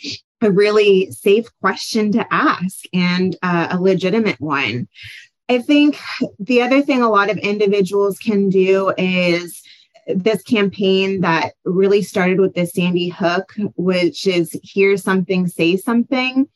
[0.40, 4.88] a really safe question to ask and uh, a legitimate one.
[5.49, 5.99] I think
[6.39, 9.63] the other thing a lot of individuals can do is
[10.07, 16.49] this campaign that really started with the Sandy Hook, which is hear something, say something.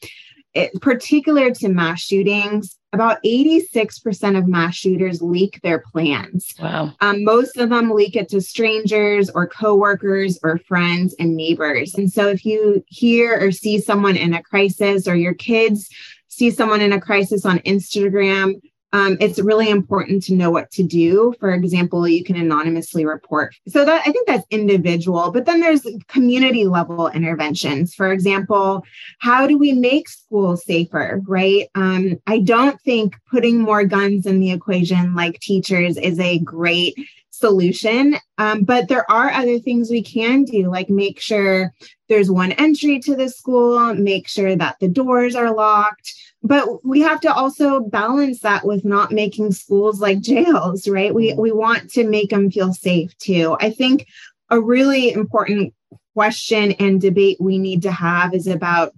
[0.55, 6.55] It, particular to mass shootings, about 86% of mass shooters leak their plans.
[6.61, 6.93] Wow.
[7.01, 11.95] Um, most of them leak it to strangers or coworkers or friends and neighbors.
[11.95, 15.89] And so if you hear or see someone in a crisis or your kids
[16.29, 18.61] see someone in a crisis on Instagram,
[18.93, 21.35] um, it's really important to know what to do.
[21.41, 23.55] For example, you can anonymously report.
[23.69, 27.95] So that I think that's individual, but then there's community level interventions.
[27.95, 28.85] For example,
[29.19, 31.69] how do we make schools safer, right?
[31.75, 36.95] Um, I don't think putting more guns in the equation like teachers is a great
[37.43, 38.17] solution.
[38.39, 41.75] Um, but there are other things we can do, like make sure
[42.09, 46.15] there's one entry to the school, make sure that the doors are locked.
[46.43, 51.15] But we have to also balance that with not making schools like jails, right?
[51.15, 53.57] We we want to make them feel safe too.
[53.61, 54.07] I think
[54.49, 55.75] a really important
[56.15, 58.93] question and debate we need to have is about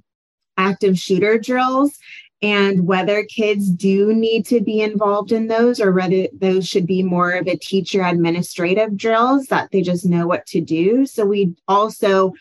[0.56, 1.98] active shooter drills
[2.44, 7.02] and whether kids do need to be involved in those or whether those should be
[7.02, 11.06] more of a teacher administrative drills that they just know what to do.
[11.06, 12.34] So we also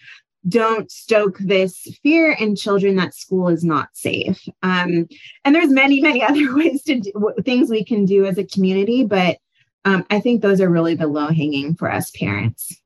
[0.49, 4.45] don't stoke this fear in children that school is not safe.
[4.61, 5.07] Um,
[5.45, 9.05] and there's many, many other ways to do things we can do as a community,
[9.05, 9.37] but
[9.85, 12.77] um, I think those are really the low hanging for us parents.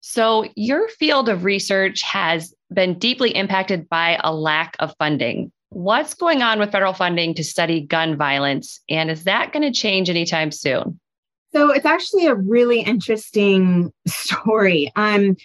[0.00, 5.52] So, your field of research has been deeply impacted by a lack of funding.
[5.70, 8.80] What's going on with federal funding to study gun violence?
[8.88, 11.00] And is that going to change anytime soon?
[11.52, 14.92] So it's actually a really interesting story.
[14.96, 15.36] Um,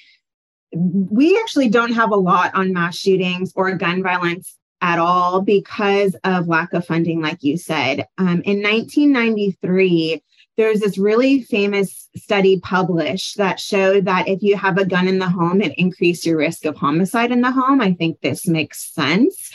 [0.74, 6.16] we actually don't have a lot on mass shootings or gun violence at all because
[6.24, 8.08] of lack of funding, like you said.
[8.18, 10.24] Um, in 1993,
[10.58, 15.20] there's this really famous study published that showed that if you have a gun in
[15.20, 17.82] the home, it increased your risk of homicide in the home.
[17.82, 19.52] I think this makes sense.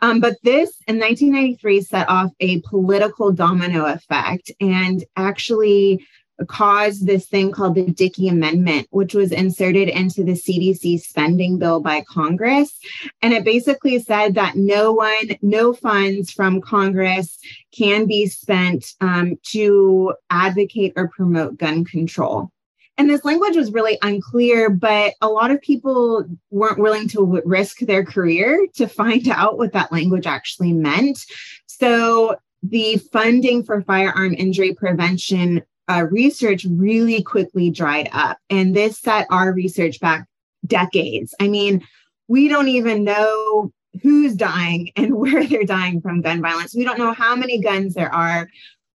[0.00, 6.06] Um, but this in 1993 set off a political domino effect and actually
[6.46, 11.80] caused this thing called the Dickey Amendment, which was inserted into the CDC spending bill
[11.80, 12.78] by Congress.
[13.22, 17.38] And it basically said that no one, no funds from Congress
[17.76, 22.50] can be spent um, to advocate or promote gun control.
[22.98, 27.42] And this language was really unclear, but a lot of people weren't willing to w-
[27.44, 31.24] risk their career to find out what that language actually meant.
[31.66, 38.38] So the funding for firearm injury prevention uh, research really quickly dried up.
[38.50, 40.26] And this set our research back
[40.66, 41.34] decades.
[41.40, 41.86] I mean,
[42.28, 43.72] we don't even know
[44.02, 46.74] who's dying and where they're dying from gun violence.
[46.74, 48.48] We don't know how many guns there are.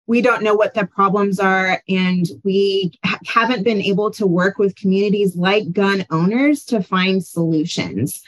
[0.06, 1.80] We don't know what the problems are.
[1.88, 7.24] And we ha- haven't been able to work with communities like gun owners to find
[7.24, 8.20] solutions.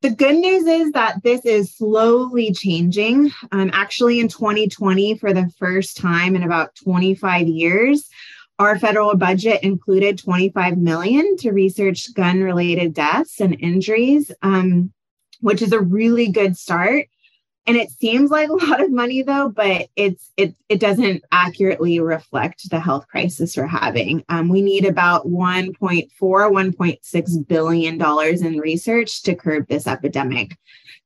[0.00, 3.32] The good news is that this is slowly changing.
[3.50, 8.08] Um, actually, in 2020, for the first time in about 25 years,
[8.60, 14.92] our federal budget included 25 million to research gun-related deaths and injuries, um,
[15.40, 17.06] which is a really good start
[17.68, 22.00] and it seems like a lot of money though but it's it it doesn't accurately
[22.00, 24.24] reflect the health crisis we're having.
[24.28, 30.56] Um, we need about 1.4 1.6 billion dollars in research to curb this epidemic.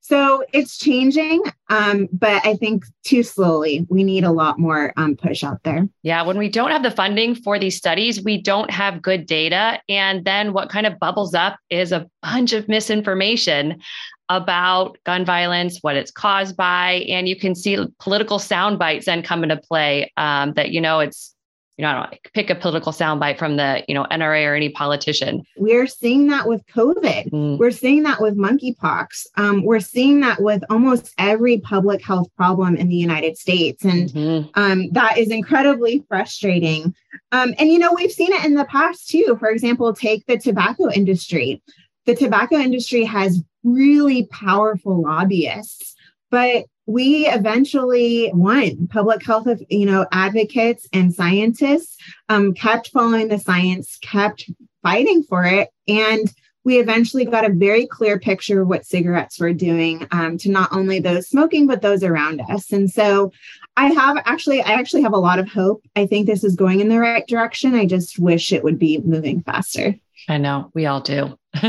[0.00, 5.16] So it's changing um, but i think too slowly we need a lot more um,
[5.16, 5.88] push out there.
[6.02, 9.80] Yeah when we don't have the funding for these studies we don't have good data.
[9.88, 13.80] And then what kind of bubbles up is a bunch of misinformation
[14.28, 19.22] about gun violence, what it's caused by, and you can see political sound bites then
[19.22, 20.10] come into play.
[20.16, 21.34] Um, that you know, it's
[21.78, 24.54] you know, I don't know, pick a political soundbite from the you know NRA or
[24.54, 25.42] any politician.
[25.56, 27.30] We're seeing that with COVID.
[27.30, 27.58] Mm.
[27.58, 29.26] We're seeing that with monkeypox.
[29.36, 34.10] Um, we're seeing that with almost every public health problem in the United States, and
[34.10, 34.48] mm-hmm.
[34.54, 36.94] um, that is incredibly frustrating.
[37.32, 39.36] Um, and you know, we've seen it in the past too.
[39.40, 41.62] For example, take the tobacco industry.
[42.04, 45.94] The tobacco industry has really powerful lobbyists.
[46.30, 48.88] But we eventually won.
[48.88, 51.96] Public health, of, you know, advocates and scientists
[52.28, 54.50] um, kept following the science, kept
[54.82, 56.32] fighting for it, and
[56.64, 60.72] we eventually got a very clear picture of what cigarettes were doing um, to not
[60.72, 62.70] only those smoking but those around us.
[62.72, 63.32] And so,
[63.76, 65.82] I have actually, I actually have a lot of hope.
[65.96, 67.74] I think this is going in the right direction.
[67.74, 69.94] I just wish it would be moving faster.
[70.28, 71.38] I know we all do.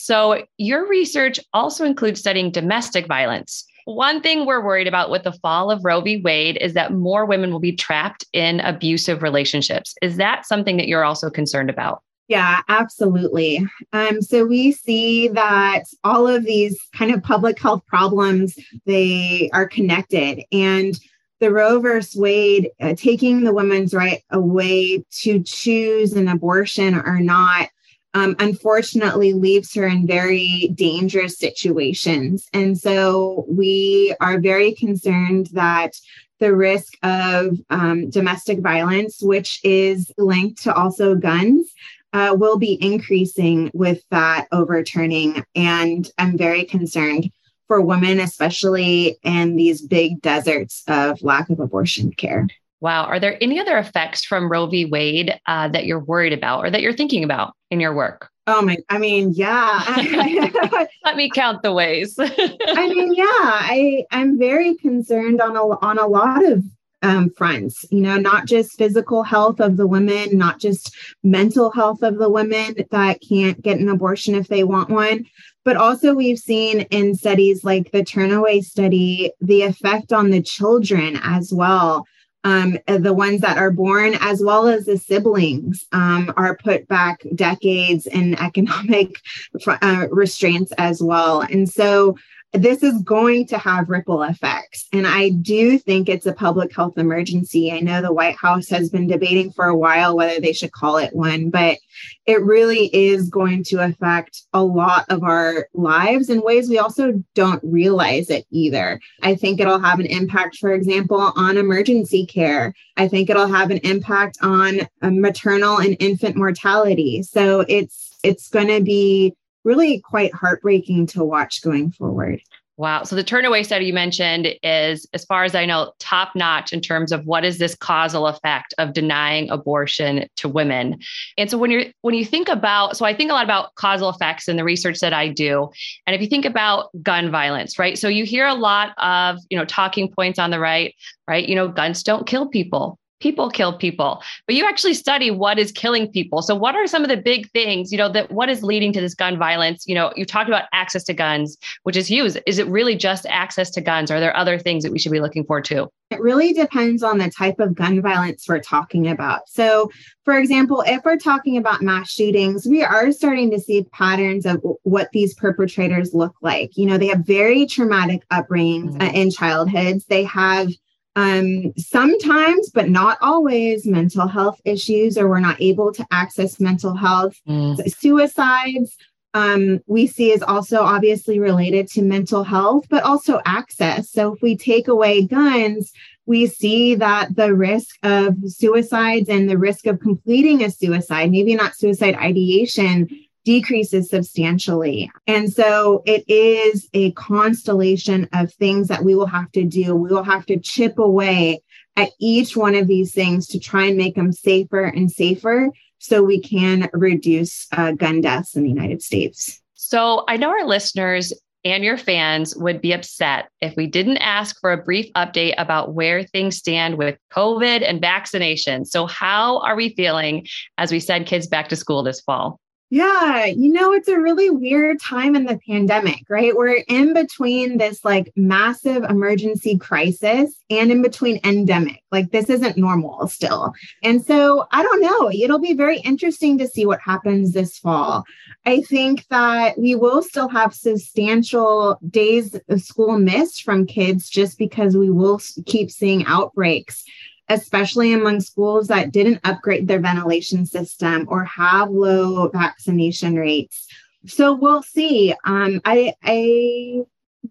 [0.00, 3.64] so, your research also includes studying domestic violence.
[3.84, 6.20] One thing we're worried about with the fall of Roe v.
[6.22, 9.94] Wade is that more women will be trapped in abusive relationships.
[10.02, 12.02] Is that something that you're also concerned about?
[12.28, 13.66] Yeah, absolutely.
[13.92, 19.66] Um, so we see that all of these kind of public health problems they are
[19.66, 20.98] connected, and
[21.40, 27.18] the Roe versus Wade uh, taking the woman's right away to choose an abortion or
[27.18, 27.70] not
[28.14, 32.48] um, unfortunately leaves her in very dangerous situations.
[32.52, 35.94] And so we are very concerned that
[36.40, 41.72] the risk of um, domestic violence, which is linked to also guns,
[42.12, 45.44] uh, will be increasing with that overturning.
[45.54, 47.30] And I'm very concerned
[47.68, 52.48] for women, especially in these big deserts of lack of abortion care.
[52.80, 53.04] Wow.
[53.04, 54.86] Are there any other effects from Roe v.
[54.86, 58.30] Wade uh, that you're worried about or that you're thinking about in your work?
[58.46, 59.84] Oh my, I mean, yeah.
[61.04, 62.16] Let me count the ways.
[62.18, 66.64] I mean, yeah, I, I'm very concerned on a, on a lot of
[67.02, 72.02] um, fronts, you know, not just physical health of the women, not just mental health
[72.02, 75.24] of the women that can't get an abortion if they want one,
[75.64, 81.18] but also we've seen in studies like the Turnaway study, the effect on the children
[81.22, 82.04] as well
[82.44, 87.22] um, the ones that are born, as well as the siblings, um, are put back
[87.34, 89.20] decades in economic
[89.66, 91.42] uh, restraints as well.
[91.42, 92.16] And so
[92.52, 94.88] this is going to have ripple effects.
[94.92, 97.70] And I do think it's a public health emergency.
[97.70, 100.96] I know the White House has been debating for a while whether they should call
[100.96, 101.78] it one, but
[102.26, 107.22] it really is going to affect a lot of our lives in ways we also
[107.34, 109.00] don't realize it either.
[109.22, 112.74] I think it'll have an impact, for example, on emergency care.
[112.96, 117.22] I think it'll have an impact on uh, maternal and infant mortality.
[117.22, 122.40] So it's it's going to be really quite heartbreaking to watch going forward.
[122.76, 123.02] Wow.
[123.02, 126.80] So the turnaway study you mentioned is, as far as I know, top notch in
[126.80, 130.98] terms of what is this causal effect of denying abortion to women.
[131.36, 134.08] And so when you're when you think about, so I think a lot about causal
[134.08, 135.68] effects in the research that I do.
[136.06, 137.98] And if you think about gun violence, right?
[137.98, 140.94] So you hear a lot of, you know, talking points on the right,
[141.28, 141.46] right?
[141.46, 145.72] You know, guns don't kill people people kill people but you actually study what is
[145.72, 146.42] killing people.
[146.42, 149.00] So what are some of the big things you know that what is leading to
[149.00, 149.86] this gun violence?
[149.86, 152.36] You know you talked about access to guns which is huge.
[152.46, 154.10] Is it really just access to guns?
[154.10, 155.88] Are there other things that we should be looking for too?
[156.10, 159.48] It really depends on the type of gun violence we're talking about.
[159.48, 159.90] So
[160.24, 164.60] for example if we're talking about mass shootings we are starting to see patterns of
[164.82, 166.76] what these perpetrators look like.
[166.76, 169.02] You know they have very traumatic upbringings mm-hmm.
[169.02, 170.04] uh, in childhoods.
[170.06, 170.68] They have
[171.16, 176.94] um, sometimes, but not always, mental health issues, or we're not able to access mental
[176.94, 177.36] health.
[177.48, 177.76] Mm.
[177.92, 178.96] Suicides,
[179.34, 184.10] um, we see is also obviously related to mental health, but also access.
[184.10, 185.92] So if we take away guns,
[186.26, 191.54] we see that the risk of suicides and the risk of completing a suicide, maybe
[191.54, 193.08] not suicide ideation,
[193.44, 195.10] decreases substantially.
[195.26, 199.94] And so it is a constellation of things that we will have to do.
[199.94, 201.62] We will have to chip away
[201.96, 206.22] at each one of these things to try and make them safer and safer so
[206.22, 209.60] we can reduce uh, gun deaths in the United States.
[209.74, 211.32] So I know our listeners
[211.64, 215.94] and your fans would be upset if we didn't ask for a brief update about
[215.94, 218.84] where things stand with COVID and vaccination.
[218.86, 220.46] So, how are we feeling
[220.78, 222.58] as we send kids back to school this fall?
[222.92, 226.56] Yeah, you know, it's a really weird time in the pandemic, right?
[226.56, 232.02] We're in between this like massive emergency crisis and in between endemic.
[232.10, 233.72] Like, this isn't normal still.
[234.02, 235.30] And so I don't know.
[235.30, 238.24] It'll be very interesting to see what happens this fall.
[238.66, 244.58] I think that we will still have substantial days of school missed from kids just
[244.58, 247.04] because we will keep seeing outbreaks
[247.50, 253.86] especially among schools that didn't upgrade their ventilation system or have low vaccination rates.
[254.26, 255.34] So we'll see.
[255.44, 257.02] Um, I, I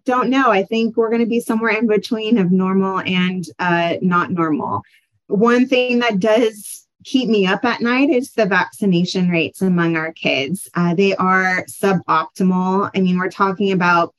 [0.04, 0.50] don't know.
[0.50, 4.82] I think we're going to be somewhere in between of normal and uh, not normal.
[5.26, 10.12] One thing that does keep me up at night is the vaccination rates among our
[10.12, 10.68] kids.
[10.74, 12.90] Uh, they are suboptimal.
[12.94, 14.14] I mean, we're talking about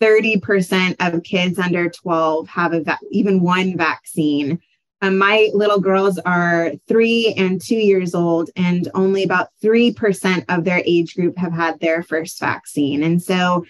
[0.00, 4.60] 30% of kids under 12 have a va- even one vaccine.
[5.02, 10.64] Um, my little girls are three and two years old, and only about 3% of
[10.64, 13.02] their age group have had their first vaccine.
[13.02, 13.64] And so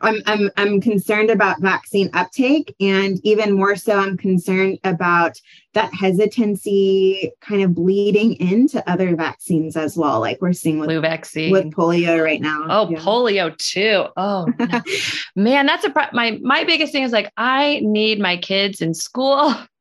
[0.00, 5.40] I'm, I'm, I'm concerned about vaccine uptake, and even more so, I'm concerned about
[5.74, 11.00] that hesitancy kind of bleeding into other vaccines as well, like we're seeing with flu
[11.00, 12.66] vaccine, with polio right now.
[12.68, 12.98] Oh, yeah.
[12.98, 14.06] polio too.
[14.16, 14.46] Oh
[15.36, 18.92] man, that's a pro- my my biggest thing is like I need my kids in
[18.92, 19.54] school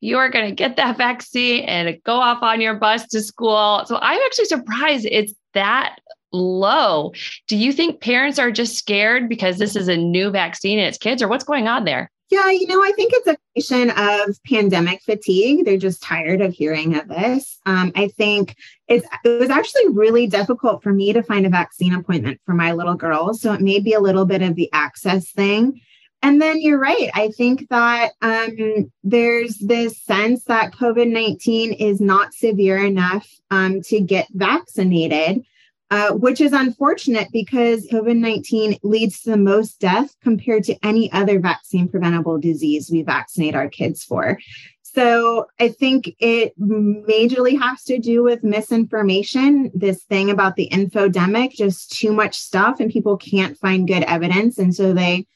[0.00, 3.82] you are going to get that vaccine and go off on your bus to school.
[3.86, 5.98] So I'm actually surprised it's that
[6.32, 7.12] low.
[7.46, 10.98] Do you think parents are just scared because this is a new vaccine and it's
[10.98, 12.10] kids, or what's going on there?
[12.30, 15.64] Yeah, you know, I think it's a question of pandemic fatigue.
[15.64, 17.60] They're just tired of hearing of this.
[17.66, 18.56] Um, I think
[18.88, 22.72] it's, it was actually really difficult for me to find a vaccine appointment for my
[22.72, 23.40] little girls.
[23.40, 25.80] So it may be a little bit of the access thing.
[26.24, 27.10] And then you're right.
[27.12, 33.82] I think that um, there's this sense that COVID 19 is not severe enough um,
[33.82, 35.44] to get vaccinated,
[35.90, 41.12] uh, which is unfortunate because COVID 19 leads to the most death compared to any
[41.12, 44.38] other vaccine preventable disease we vaccinate our kids for.
[44.82, 51.50] So I think it majorly has to do with misinformation, this thing about the infodemic,
[51.50, 54.56] just too much stuff, and people can't find good evidence.
[54.56, 55.26] And so they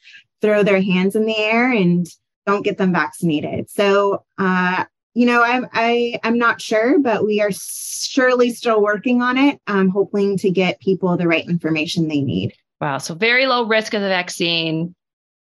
[0.40, 2.06] throw their hands in the air and
[2.46, 3.68] don't get them vaccinated.
[3.70, 4.84] So, uh,
[5.14, 9.60] you know, I'm I I'm not sure, but we are surely still working on it.
[9.66, 12.54] I'm hoping to get people the right information they need.
[12.80, 12.98] Wow.
[12.98, 14.94] So very low risk of the vaccine.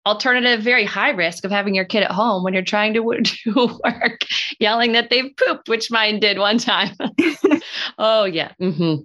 [0.05, 3.79] Alternative, very high risk of having your kid at home when you're trying to do
[3.83, 4.21] work,
[4.59, 6.95] yelling that they've pooped, which mine did one time.
[7.99, 8.51] oh yeah.
[8.59, 9.03] Mm-hmm.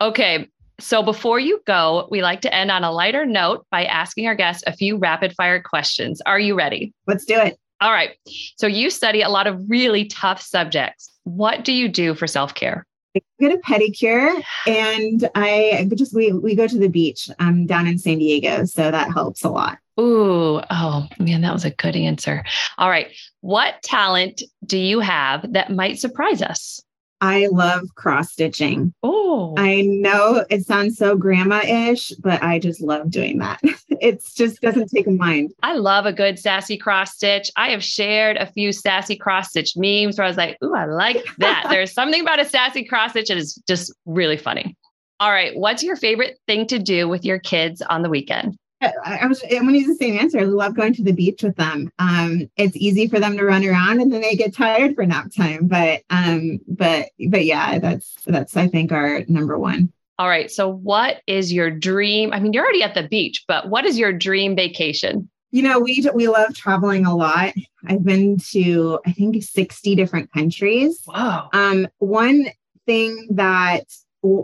[0.00, 0.48] Okay.
[0.80, 4.34] So before you go, we like to end on a lighter note by asking our
[4.34, 6.20] guests a few rapid fire questions.
[6.26, 6.92] Are you ready?
[7.06, 7.58] Let's do it.
[7.80, 8.10] All right.
[8.56, 11.10] So you study a lot of really tough subjects.
[11.24, 12.86] What do you do for self care?
[13.16, 17.30] I get a pedicure and I just we we go to the beach.
[17.38, 19.78] I'm down in San Diego, so that helps a lot.
[20.00, 22.44] Ooh, oh man, that was a good answer.
[22.78, 23.08] All right.
[23.40, 26.80] What talent do you have that might surprise us?
[27.24, 28.92] I love cross stitching.
[29.02, 33.60] Oh, I know it sounds so grandma ish, but I just love doing that.
[33.88, 35.52] it just doesn't take a mind.
[35.62, 37.50] I love a good sassy cross stitch.
[37.56, 40.84] I have shared a few sassy cross stitch memes where I was like, ooh, I
[40.84, 41.68] like that.
[41.70, 44.76] There's something about a sassy cross stitch that is just really funny.
[45.18, 45.56] All right.
[45.56, 48.58] What's your favorite thing to do with your kids on the weekend?
[49.04, 50.40] I was I'm gonna use the same answer.
[50.40, 51.90] I love going to the beach with them.
[51.98, 55.30] Um, it's easy for them to run around and then they get tired for nap
[55.36, 55.66] time.
[55.66, 59.92] But um, but but yeah, that's that's I think our number one.
[60.18, 60.50] All right.
[60.50, 62.32] So what is your dream?
[62.32, 65.28] I mean, you're already at the beach, but what is your dream vacation?
[65.50, 67.54] You know, we we love traveling a lot.
[67.86, 71.02] I've been to I think 60 different countries.
[71.06, 71.48] Wow.
[71.52, 72.46] Um, one
[72.86, 73.84] thing that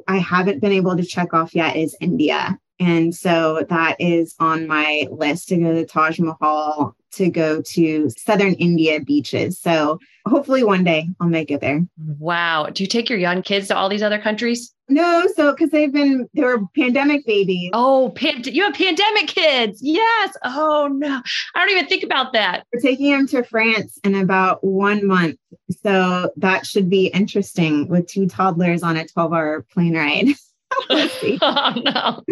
[0.06, 2.58] I haven't been able to check off yet is India.
[2.80, 8.10] And so that is on my list to go to Taj Mahal, to go to
[8.16, 9.58] southern India beaches.
[9.58, 11.86] So hopefully one day I'll make it there.
[12.18, 12.66] Wow.
[12.72, 14.74] Do you take your young kids to all these other countries?
[14.88, 17.70] No, so because they've been they were pandemic babies.
[17.72, 19.80] Oh, pan- you have pandemic kids.
[19.80, 20.36] Yes.
[20.42, 21.22] Oh no,
[21.54, 22.66] I don't even think about that.
[22.72, 25.36] We're taking them to France in about one month,
[25.84, 30.26] so that should be interesting with two toddlers on a twelve-hour plane ride.
[30.90, 32.22] oh no,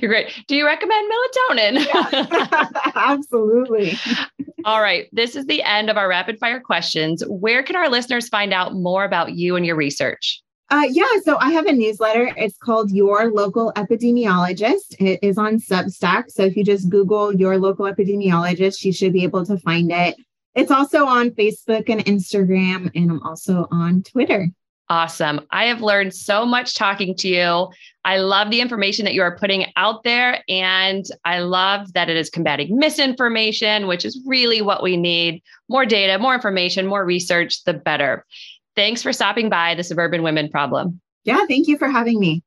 [0.00, 0.32] you're great.
[0.46, 2.92] Do you recommend melatonin?
[2.94, 3.98] Absolutely.
[4.64, 5.08] All right.
[5.12, 7.22] This is the end of our rapid fire questions.
[7.28, 10.42] Where can our listeners find out more about you and your research?
[10.70, 12.30] Uh, yeah, so I have a newsletter.
[12.36, 14.96] It's called Your Local Epidemiologist.
[14.98, 16.30] It is on Substack.
[16.30, 20.16] So if you just Google Your Local Epidemiologist, you should be able to find it.
[20.54, 24.48] It's also on Facebook and Instagram, and I'm also on Twitter.
[24.90, 25.40] Awesome.
[25.50, 27.68] I have learned so much talking to you.
[28.06, 30.42] I love the information that you are putting out there.
[30.48, 35.84] And I love that it is combating misinformation, which is really what we need more
[35.84, 38.24] data, more information, more research, the better.
[38.76, 41.00] Thanks for stopping by the Suburban Women Problem.
[41.24, 42.42] Yeah, thank you for having me.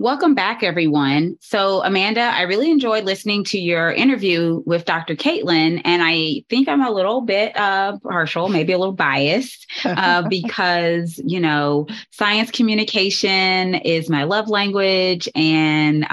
[0.00, 1.36] Welcome back, everyone.
[1.40, 5.16] So, Amanda, I really enjoyed listening to your interview with Dr.
[5.16, 10.22] Katelyn, and I think I'm a little bit uh, partial, maybe a little biased, uh,
[10.28, 16.06] because you know, science communication is my love language, and uh,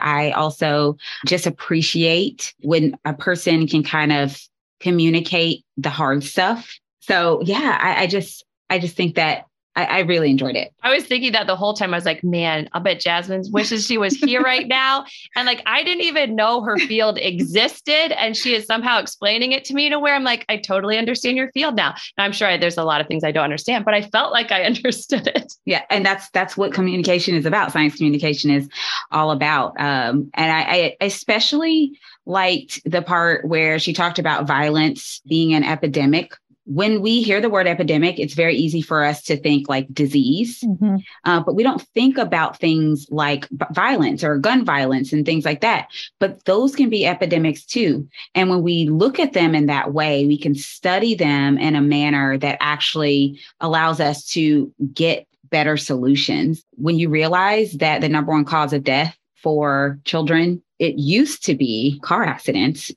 [0.00, 4.40] I also just appreciate when a person can kind of
[4.80, 6.74] communicate the hard stuff.
[7.00, 9.44] So, yeah, I, I just, I just think that
[9.76, 10.72] I, I, really enjoyed it.
[10.82, 11.92] I was thinking that the whole time.
[11.92, 15.04] I was like, man, I'll bet Jasmine wishes she was here right now.
[15.36, 18.12] And like, I didn't even know her field existed.
[18.18, 21.36] And she is somehow explaining it to me a way I'm like, I totally understand
[21.36, 21.90] your field now.
[22.16, 24.32] And I'm sure I, there's a lot of things I don't understand, but I felt
[24.32, 25.52] like I understood it.
[25.64, 25.82] Yeah.
[25.90, 27.72] And that's, that's what communication is about.
[27.72, 28.68] Science communication is
[29.12, 29.78] all about.
[29.78, 35.62] Um, and I, I especially liked the part where she talked about violence being an
[35.62, 36.34] epidemic
[36.66, 40.60] when we hear the word epidemic, it's very easy for us to think like disease,
[40.60, 40.96] mm-hmm.
[41.24, 45.44] uh, but we don't think about things like b- violence or gun violence and things
[45.44, 45.88] like that.
[46.20, 48.08] But those can be epidemics too.
[48.34, 51.80] And when we look at them in that way, we can study them in a
[51.80, 56.64] manner that actually allows us to get better solutions.
[56.72, 60.60] When you realize that the number one cause of death for children.
[60.80, 62.90] It used to be car accidents,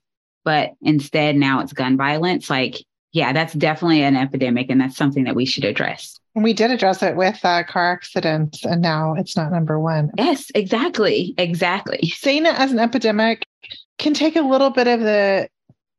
[0.43, 2.49] but instead now it's gun violence.
[2.49, 6.19] Like, yeah, that's definitely an epidemic, and that's something that we should address.
[6.35, 10.11] We did address it with uh, car accidents, and now it's not number one.
[10.17, 11.33] Yes, exactly.
[11.37, 12.11] Exactly.
[12.15, 13.43] Seeing it as an epidemic
[13.97, 15.49] can take a little bit of the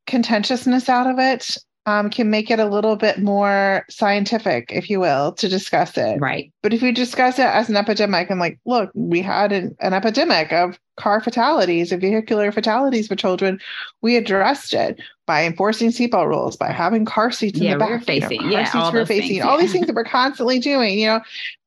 [0.06, 1.56] contentiousness out of it
[1.86, 6.20] um, can make it a little bit more scientific, if you will, to discuss it.
[6.20, 6.52] Right.
[6.62, 9.94] But if you discuss it as an epidemic and like, look, we had an, an
[9.94, 13.58] epidemic of car fatalities, of vehicular fatalities for children,
[14.02, 18.42] we addressed it by enforcing seatbelt rules, by having car seats in the back, facing,
[18.42, 20.98] you know, car yeah, seats all facing, things, all these things that we're constantly doing,
[20.98, 21.20] you know,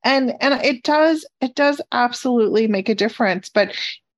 [0.04, 3.48] and and it does it does absolutely make a difference.
[3.48, 3.74] But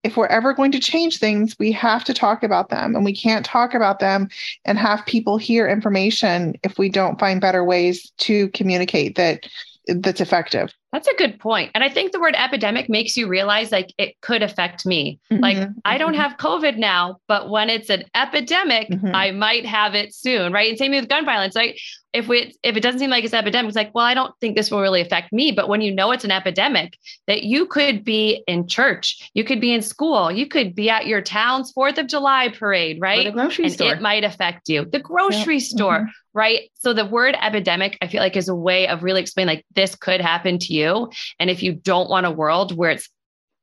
[0.06, 2.94] if we're ever going to change things, we have to talk about them.
[2.94, 4.28] And we can't talk about them
[4.64, 9.48] and have people hear information if we don't find better ways to communicate that
[9.88, 10.72] that's effective.
[10.96, 11.72] That's a good point.
[11.74, 15.20] And I think the word epidemic makes you realize like it could affect me.
[15.30, 16.22] Like Mhm, I don't mhm.
[16.22, 19.14] have COVID now, but when it's an epidemic, Mhm.
[19.14, 20.54] I might have it soon.
[20.54, 20.70] Right.
[20.70, 21.54] And same with gun violence.
[21.54, 21.78] Right.
[22.14, 24.56] If we if it doesn't seem like it's epidemic, it's like, well, I don't think
[24.56, 25.52] this will really affect me.
[25.52, 29.60] But when you know it's an epidemic, that you could be in church, you could
[29.60, 33.24] be in school, you could be at your town's Fourth of July parade, Or right?
[33.26, 33.92] the grocery and store.
[33.92, 34.86] it might affect you.
[34.90, 36.70] The grocery store, right?
[36.74, 39.96] So the word epidemic, I feel like is a way of really explaining like this
[39.96, 41.10] could happen to you.
[41.40, 43.08] And if you don't want a world where it's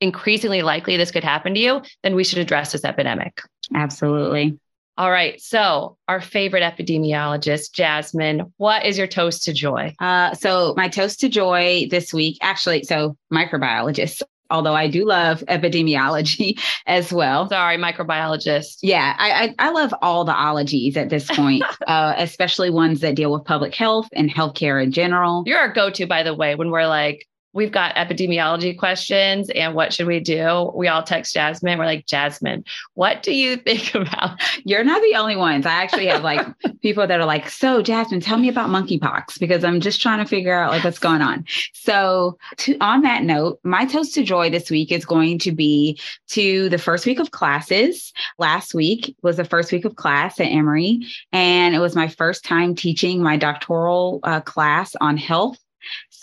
[0.01, 3.41] increasingly likely this could happen to you, then we should address this epidemic.
[3.75, 4.57] Absolutely.
[4.97, 5.39] All right.
[5.39, 9.93] So our favorite epidemiologist, Jasmine, what is your toast to joy?
[9.99, 15.43] Uh, so my toast to joy this week, actually, so microbiologist, although I do love
[15.47, 17.49] epidemiology as well.
[17.49, 18.77] Sorry, microbiologist.
[18.81, 23.15] Yeah, I, I I love all the ologies at this point, uh, especially ones that
[23.15, 25.43] deal with public health and healthcare in general.
[25.45, 29.93] You're our go-to, by the way, when we're like, we've got epidemiology questions and what
[29.93, 30.71] should we do?
[30.75, 31.77] We all text Jasmine.
[31.77, 34.41] We're like, Jasmine, what do you think about?
[34.65, 35.65] You're not the only ones.
[35.65, 36.45] I actually have like
[36.81, 40.25] people that are like, so Jasmine, tell me about monkeypox because I'm just trying to
[40.25, 41.45] figure out like what's going on.
[41.73, 45.99] So to on that note, my toast to joy this week is going to be
[46.29, 48.11] to the first week of classes.
[48.39, 51.01] Last week was the first week of class at Emory,
[51.31, 55.62] and it was my first time teaching my doctoral uh, class on health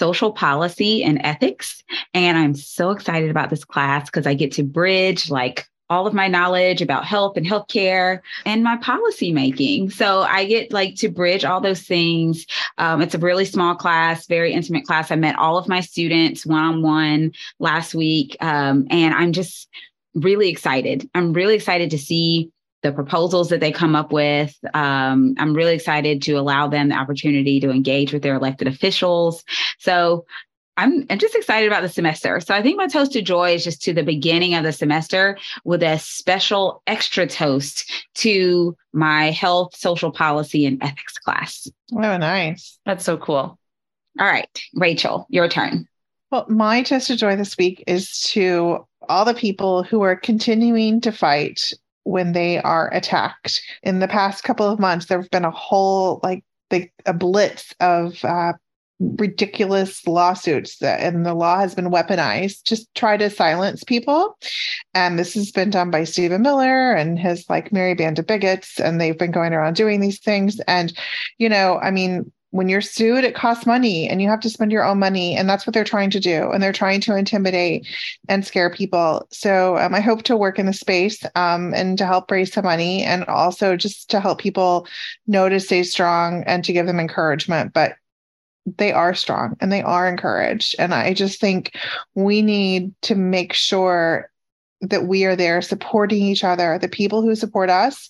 [0.01, 1.84] social policy and ethics.
[2.14, 6.14] And I'm so excited about this class because I get to bridge like all of
[6.14, 9.90] my knowledge about health and healthcare and my policy making.
[9.90, 12.46] So I get like to bridge all those things.
[12.78, 15.11] Um, it's a really small class, very intimate class.
[15.11, 18.36] I met all of my students one on one last week.
[18.40, 19.68] Um, and I'm just
[20.14, 21.11] really excited.
[21.14, 22.51] I'm really excited to see
[22.83, 24.57] the proposals that they come up with.
[24.74, 29.45] Um, I'm really excited to allow them the opportunity to engage with their elected officials.
[29.78, 30.24] So
[30.76, 32.41] I'm, I'm just excited about the semester.
[32.41, 35.37] So I think my toast to joy is just to the beginning of the semester
[35.64, 41.68] with a special extra toast to my health, social policy, and ethics class.
[41.93, 42.78] Oh, nice.
[42.87, 43.59] That's so cool.
[44.18, 45.87] All right, Rachel, your turn.
[46.31, 51.01] Well, my toast of joy this week is to all the people who are continuing
[51.03, 51.72] to fight
[52.05, 53.62] when they are attacked.
[53.82, 57.74] In the past couple of months, there have been a whole like the, a blitz
[57.80, 58.53] of uh,
[59.01, 64.36] ridiculous lawsuits that and the law has been weaponized to try to silence people
[64.92, 68.78] and this has been done by stephen miller and his like merry band of bigots
[68.78, 70.92] and they've been going around doing these things and
[71.38, 74.72] you know i mean when you're sued it costs money and you have to spend
[74.72, 75.36] your own money.
[75.36, 76.51] And that's what they're trying to do.
[76.51, 77.86] And they're trying to intimidate
[78.28, 79.26] and scare people.
[79.30, 82.64] So um, i hope to work in the space um, and to help raise some
[82.64, 84.86] money and also just to help people
[85.26, 87.72] know to stay strong and to give them encouragement.
[87.72, 87.94] But
[88.76, 90.76] they are strong and they are encouraged.
[90.78, 91.76] And I just think
[92.14, 94.30] we need to make sure
[94.80, 98.09] that we are there supporting each other, the people who support us,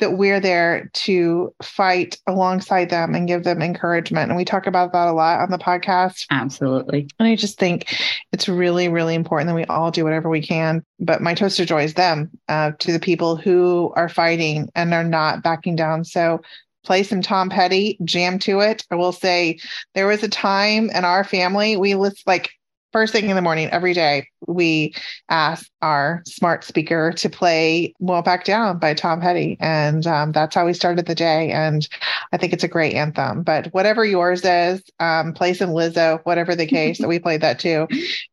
[0.00, 4.30] that we're there to fight alongside them and give them encouragement.
[4.30, 6.26] And we talk about that a lot on the podcast.
[6.30, 7.08] Absolutely.
[7.18, 7.96] And I just think
[8.32, 10.84] it's really, really important that we all do whatever we can.
[10.98, 14.92] But my toast of joy is them uh, to the people who are fighting and
[14.92, 16.04] are not backing down.
[16.04, 16.42] So
[16.84, 18.84] play some Tom Petty, jam to it.
[18.90, 19.58] I will say
[19.94, 22.50] there was a time in our family we list like
[22.92, 24.94] first thing in the morning every day we
[25.28, 30.54] ask our smart speaker to play "Won't Back Down" by Tom Petty, and um, that's
[30.54, 31.50] how we started the day.
[31.50, 31.88] And
[32.32, 33.42] I think it's a great anthem.
[33.42, 36.98] But whatever yours is, um, play some Lizzo, whatever the case.
[36.98, 37.86] so we played that too,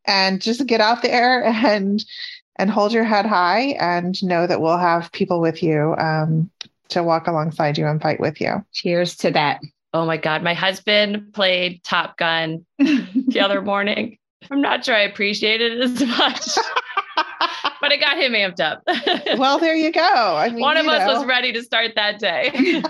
[0.05, 2.03] and just get out there and
[2.58, 6.49] and hold your head high and know that we'll have people with you um,
[6.89, 8.66] to walk alongside you and fight with you.
[8.74, 9.62] Cheers to that.
[9.93, 10.43] Oh my God.
[10.43, 14.18] My husband played Top Gun the other morning.
[14.52, 16.48] I'm not sure I appreciated it as much.
[17.82, 18.84] but it got him amped up.
[19.39, 20.02] well, there you go.
[20.02, 21.20] I mean, one of us know.
[21.20, 22.82] was ready to start that day.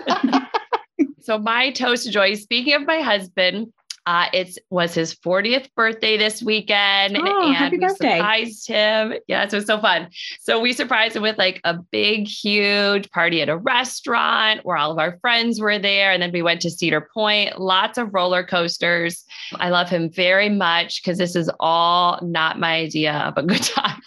[1.22, 2.36] so my toast to joy.
[2.36, 3.74] Speaking of my husband,
[4.08, 8.16] uh, it was his 40th birthday this weekend, oh, and we birthday.
[8.16, 9.14] surprised him.
[9.28, 10.08] Yes, it was so fun.
[10.40, 14.94] So we surprised him with like a big, huge party at a restaurant where all
[14.94, 17.60] of our friends were there, and then we went to Cedar Point.
[17.60, 19.26] Lots of roller coasters.
[19.56, 23.62] I love him very much because this is all not my idea of a good
[23.62, 24.02] time.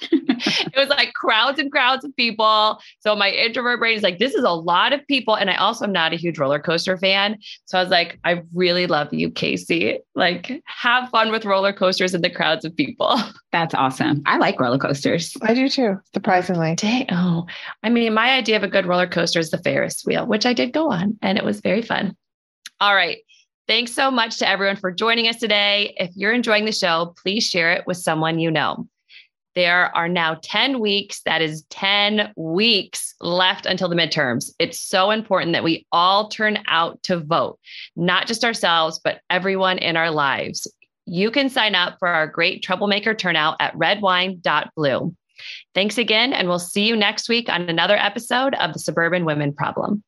[0.47, 2.79] It was like crowds and crowds of people.
[3.01, 5.35] So my introvert brain is like, this is a lot of people.
[5.35, 7.39] And I also am not a huge roller coaster fan.
[7.65, 9.99] So I was like, I really love you, Casey.
[10.15, 13.19] Like, have fun with roller coasters and the crowds of people.
[13.53, 14.23] That's awesome.
[14.27, 15.37] I like roller coasters.
[15.43, 16.75] I do too, surprisingly.
[16.77, 17.47] Dang, oh,
[17.83, 20.53] I mean, my idea of a good roller coaster is the Ferris wheel, which I
[20.53, 22.17] did go on, and it was very fun.
[22.81, 23.19] All right.
[23.71, 25.95] Thanks so much to everyone for joining us today.
[25.97, 28.89] If you're enjoying the show, please share it with someone you know.
[29.57, 34.53] There are now 10 weeks, that is 10 weeks left until the midterms.
[34.61, 37.59] It's so important that we all turn out to vote,
[37.97, 40.73] not just ourselves, but everyone in our lives.
[41.07, 45.17] You can sign up for our great troublemaker turnout at redwine.blue.
[45.75, 49.53] Thanks again, and we'll see you next week on another episode of the Suburban Women
[49.53, 50.05] Problem.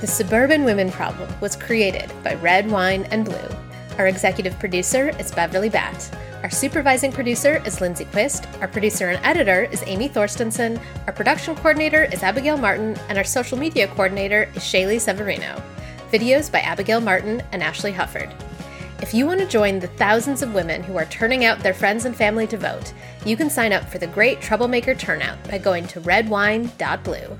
[0.00, 3.65] The Suburban Women Problem was created by Red Wine and Blue.
[3.98, 6.14] Our executive producer is Beverly Batt.
[6.42, 8.46] Our supervising producer is Lindsay Quist.
[8.60, 10.78] Our producer and editor is Amy Thorstensen.
[11.06, 12.94] Our production coordinator is Abigail Martin.
[13.08, 15.62] And our social media coordinator is Shaylee Severino.
[16.12, 18.30] Videos by Abigail Martin and Ashley Hufford.
[19.00, 22.04] If you want to join the thousands of women who are turning out their friends
[22.04, 22.92] and family to vote,
[23.24, 27.38] you can sign up for the Great Troublemaker Turnout by going to redwine.blue.